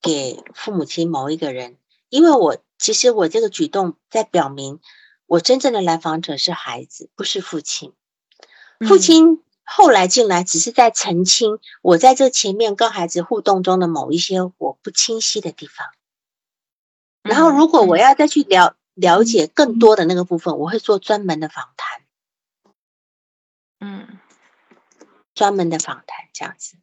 [0.00, 1.76] 给父母亲某一个人，
[2.08, 4.80] 因为我其实我这个举动在表明，
[5.26, 7.92] 我真正的来访者是孩子，不是父亲，
[8.80, 9.42] 父亲。
[9.64, 15.88] 后来进来只是在澄清我在这前面跟孩子互动中的某一些我不清晰的地方。
[17.22, 22.02] 然后，如果我要再去了了解更多的那个部分，我会做专门的访谈。
[23.80, 24.18] 嗯，
[25.34, 26.76] 专门的访谈这样子。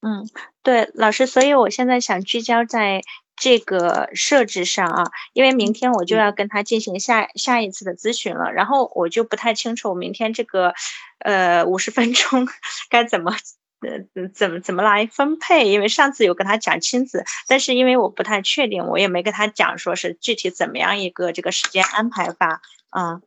[0.00, 0.28] 嗯，
[0.62, 3.02] 对，老师，所以我现在想聚焦在。
[3.40, 10.74] 这个设置上啊，因为明天我就要跟他进行下下一次的咨询了，然后我就不太清楚明天这个，
[11.20, 12.46] 呃，五十分钟
[12.90, 13.32] 该怎么，
[13.80, 15.70] 呃，怎么怎么来分配？
[15.70, 22.60] 因为上次有跟他讲亲子，但是因为我不太确定，我也没跟他讲说是具体怎么样一个这个时间安排法
[22.90, 23.22] 啊。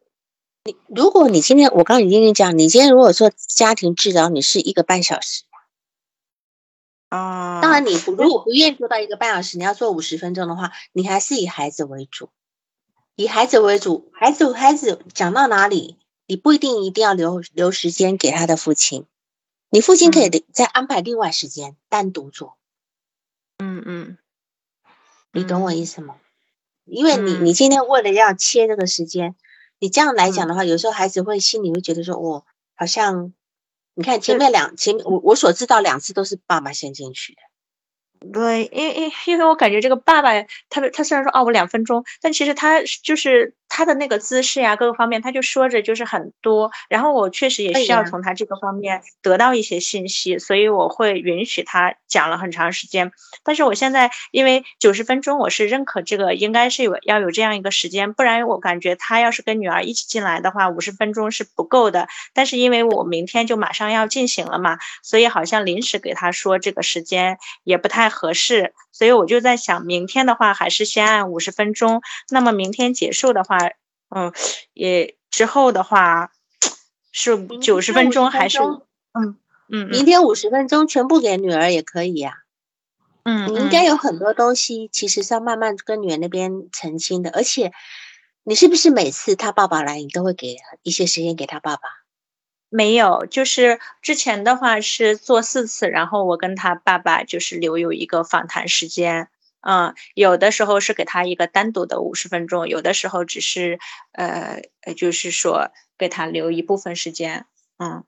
[0.65, 5.43] 你如果你今天我刚刚已经跟你讲，你今天如果做家庭治疗，你是一个半小时。
[7.13, 12.29] 啊，当然，你如果不愿意做到一个半小时，你要做五十分钟的话，你还是以孩子为主，
[13.15, 14.09] 以孩子为主。
[14.13, 19.05] 孩子，孩子讲到哪里，你不一定一定要留留时间给他的父亲，
[19.69, 22.57] 你父亲可以再安排另外时间单独做。
[23.59, 24.17] 嗯嗯，
[25.33, 26.15] 你懂我意思吗？
[26.85, 29.35] 因为你你今天为了要切这个时间，
[29.77, 32.43] 你这样来讲的话，有时候孩子会心里会觉得说，我
[32.73, 33.33] 好像。
[33.95, 40.31] 你看前面两前我我所知道两次都是爸爸先进去的，对，因因因为我感觉这个爸爸
[40.69, 53.11] 他他虽然说哦我两分钟，但其实他就是他的那个姿势呀，各个方面，他就说着就是很多，然后我确实也需要从他这个方面得到一些信息，所以我会允许他讲了很长时间。
[53.43, 62.07] 但是我现在因为九十分钟，我是认可这个，应该是有要有这样一个时间，不然我感觉他要是跟女儿一起进来的话，五十分钟是不够的。
[62.35, 72.03] 但是因为我明天就马上要进行了嘛，所以好像临时给他说这个时间也不太合适，所以我就在想，明天的话还是先按五十分钟。
[72.29, 73.62] 那么明天结束的话。
[74.15, 74.33] 嗯，
[74.73, 76.31] 也之后的话
[77.11, 79.37] 是九十分钟还是嗯
[79.69, 82.39] 嗯，明天五十分钟全部给女儿也可以呀。
[83.23, 87.71] 嗯，你应该有很多东西其实是要慢慢跟女儿那边澄清的，而且
[88.43, 91.81] 你是不是每次他爸爸来，你都会给一些时间给他爸爸？
[92.69, 99.29] 没有，就是之前的话是做四次，然后我跟他爸爸就是留有一个访谈时间。
[99.65, 103.79] 嗯，有的时候是给他一个单独的五十分钟，有的时候只是
[104.11, 107.45] 呃呃，就是说给他留一部分时间。
[107.77, 108.03] 嗯，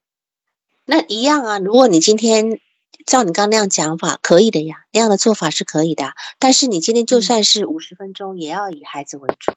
[0.84, 1.58] 那一样啊。
[1.58, 2.60] 如果你今天
[3.06, 6.14] 照你刚那样讲法，可以的呀，那样的做法是可以的。
[6.40, 9.54] 但是你今天就算是五十分钟，也要以孩子为主。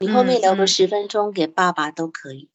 [0.00, 2.50] 你后面留个十分钟给爸爸都可以。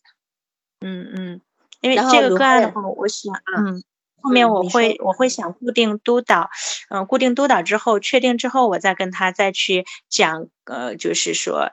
[0.81, 1.41] 嗯嗯，
[1.79, 3.81] 因为这个个案的话，我想嗯。
[4.21, 6.49] 后面我会我会想固定督导，
[6.89, 11.71] 嗯，固定督导之后确定之后，我再跟他再去讲，呃，就是说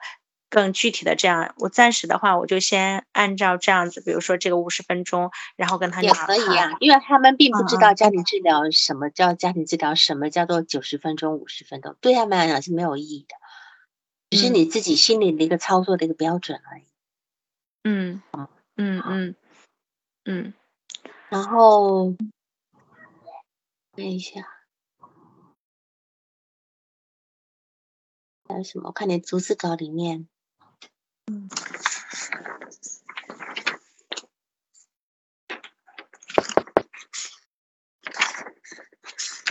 [0.49, 1.53] 更具体的这样。
[1.57, 13.35] 我暂时的话，我就先按照这样子，比如说这个五十分钟，然后跟他也可以啊，因为他们并不知道家庭治疗什么叫家庭治疗，什么叫做九十分钟、五十分钟，对他们来讲是没有意义的，
[14.31, 16.83] 只是你自己心里的一个操作的一个标准而已。
[17.83, 18.21] 嗯
[18.75, 19.35] 嗯嗯
[20.25, 20.53] 嗯，
[21.29, 22.15] 然后。
[23.99, 24.47] 看一下，
[28.47, 28.87] 还有什么？
[28.87, 30.29] 我看你逐字稿里面，
[31.25, 31.49] 嗯，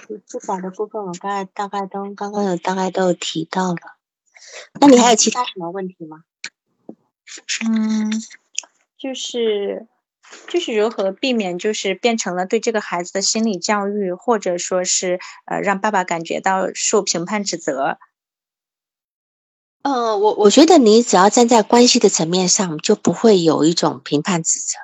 [0.07, 3.99] 逐字稿的部分，我刚才大概都刚刚有大概都有提到了。
[4.81, 6.25] 那你还有其他什么问题吗？
[7.69, 8.11] 嗯，
[8.97, 9.87] 就是。
[10.49, 17.99] 就是如何避免，就是变成了对这个孩子的心理教育，或者说是呃让爸爸感觉到受评判指责。
[19.83, 24.79] 呃，我我觉得你只要站在关系的层面上，就不会有一种评判指责。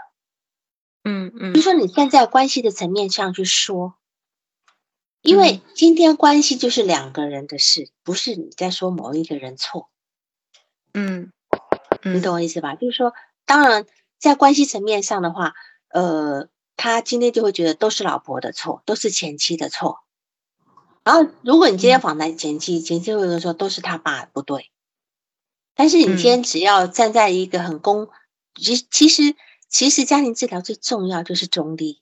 [1.02, 3.94] 嗯嗯，就说你站在关系的层面上去说，
[5.22, 9.90] 因为今天关系就是两个人的事，不是你在说某一个人错。
[10.94, 11.32] 嗯，
[12.02, 12.74] 你懂我意思吧？
[12.74, 13.12] 就是说，
[13.44, 13.86] 当然。
[14.24, 15.52] 在关系层面上的话，
[15.90, 16.48] 呃，
[16.78, 19.98] 他今天就会觉得都是老婆的错，都是前妻的错。
[21.04, 24.70] 然后，如果你今天访谈前妻，前妻会说都是他爸不对。
[25.74, 28.08] 但是你今天只要站在一个很公，
[28.54, 29.36] 其其实
[29.68, 32.00] 其实家庭治疗最重要就是中立，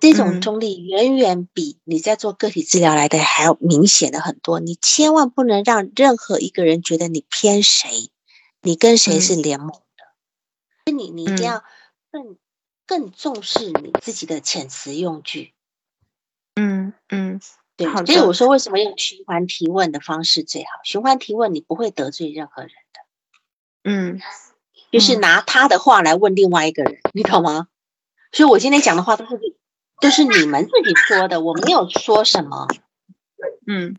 [0.00, 4.60] 这种中立远远比你在做个体治疗来的还要明显的很多。
[4.60, 8.10] 你千万不能让任何一个人觉得你偏谁，
[8.60, 9.80] 你跟谁是联盟。
[10.92, 11.64] 你你一定要
[12.10, 12.36] 更
[12.86, 15.54] 更重视你自己的遣词用句。
[16.54, 17.40] 嗯嗯，
[17.76, 17.86] 对。
[18.06, 20.68] 所以我说，为什么用循环提问的方式最好？
[20.84, 23.00] 循环提问，你不会得罪任何人的。
[23.84, 24.20] 嗯，
[24.92, 27.68] 就是拿他的话来问另外一个人，你懂吗？
[28.30, 29.40] 所以我今天讲的话都是
[30.00, 32.68] 都是你们自己说的，我没有说什么。
[33.66, 33.96] 嗯，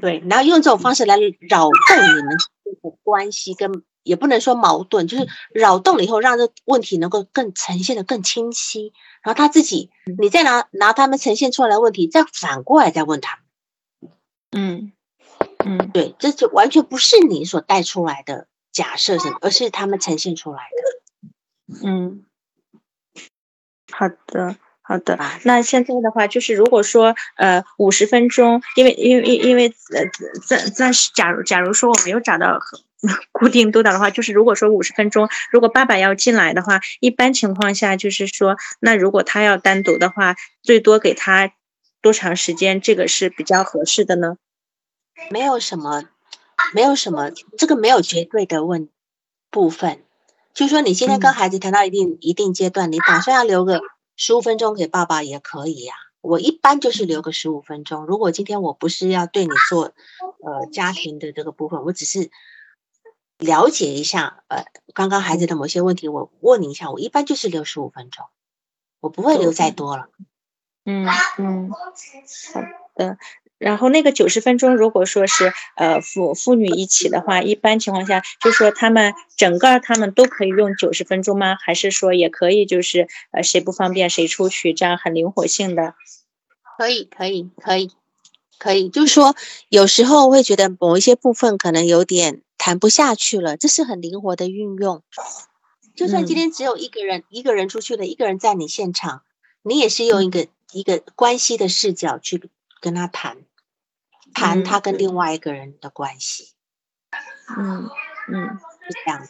[0.00, 0.22] 对。
[0.28, 1.16] 然后用这种方式来
[1.48, 2.36] 扰动你们
[2.82, 3.84] 的关系跟。
[4.02, 8.92] 也不能说矛盾，就是扰动了以后，让这问题能够更呈现的更清晰。
[9.22, 13.38] 然后他自己，你再拿拿他们呈现出来的问题，再反过来再问他
[14.00, 14.12] 们。
[14.50, 14.92] 嗯
[15.64, 21.88] 嗯，对，这就完全不是你所带出来的假设什么，而是他们呈现出来的。
[21.88, 22.24] 嗯，
[23.92, 25.18] 好的好的。
[25.44, 30.04] 那现在的话，就是如果说呃五十分钟，因为因为因为呃
[30.46, 32.58] 暂暂时，假如假如说我没有找到。
[33.32, 41.52] 固定督导的话，就是如果说五十分钟，如果爸爸要进来的话，一般情况下就是说，那如果他要单独的话，最多给他
[42.00, 44.36] 多长时间，这个是比较合适的呢？
[45.30, 46.04] 没有什么，
[46.74, 48.88] 没有什么，这个没有绝对的问
[49.50, 50.04] 部分。
[50.54, 53.80] 就说你今天跟孩子谈到一定一定阶段，你打算要留个
[54.16, 55.94] 十五分钟给爸爸也可以呀。
[56.20, 58.06] 我一般就是留个十五分钟。
[58.06, 59.86] 如果今天我不是要对你做
[60.44, 62.30] 呃家庭的这个部分，我只是。
[63.42, 64.64] 了解一下，呃，
[64.94, 68.24] 刚刚孩子的某些问题，我问你一下，我一般就是六十五分钟，
[69.00, 70.08] 我不会留再多了。
[70.84, 71.06] 嗯
[71.38, 72.60] 嗯，好
[72.94, 73.18] 的。
[73.58, 81.56] 然后那个九十分钟，如果说是呃父父女一起的话，一般情况下就说他们整个他们都可以用九十分钟吗？
[81.60, 85.94] 还是说也可以就是呃谁不方便谁出去，这样很灵活性的？
[86.76, 87.90] 可以，可以，可以，
[88.58, 89.36] 可以，就是说
[89.68, 95.02] 有时候会觉得某一些部分可能有点谈不下去了，这是很灵活的运用。
[95.96, 99.24] 就算今天只有一个人，一个人出去了，一个人在你现场，
[99.62, 102.48] 你也是用一个一个关系的视角去
[102.80, 103.38] 跟他谈。
[104.32, 106.52] 谈他跟另外一个人的关系，
[107.58, 107.90] 嗯
[108.28, 109.26] 嗯，是这样的，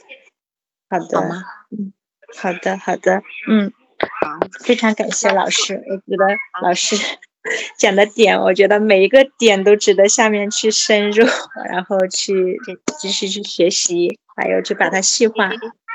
[0.91, 1.43] 好的，好吗？
[1.71, 1.93] 嗯，
[2.37, 3.73] 好的好的，嗯，
[4.21, 6.97] 好，非常感谢老师，我觉得老师
[7.79, 11.27] 讲的点，我觉得每一个点都值得下面去深入，
[11.69, 12.59] 然后去
[12.99, 15.51] 继续去学习，还有去把它细化，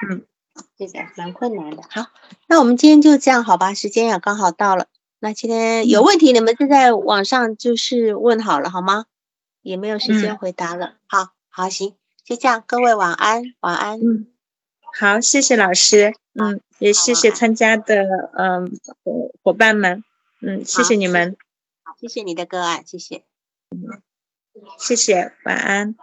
[0.10, 0.26] 嗯，
[0.78, 1.84] 这个蛮困难的。
[1.90, 2.08] 好，
[2.48, 3.74] 那我们今天就这样，好吧？
[3.74, 4.88] 时间也刚好到了。
[5.20, 9.06] 那今天有问题，你们就在网上就是问好了，好吗？
[9.62, 10.96] 也没有时间回答了。
[11.08, 11.96] 好，好，行，
[12.26, 14.00] 就这样，各位晚安，晚安。
[14.00, 14.28] 嗯，
[15.00, 16.14] 好，谢谢老师。
[16.40, 18.04] 嗯，也谢谢参加的
[18.38, 20.04] 嗯伙伙伴们。
[20.42, 21.36] 嗯，谢谢你们。
[21.84, 23.26] 好，谢谢你的个案，谢谢。
[23.70, 24.02] 嗯，
[24.78, 25.96] 谢谢，晚安。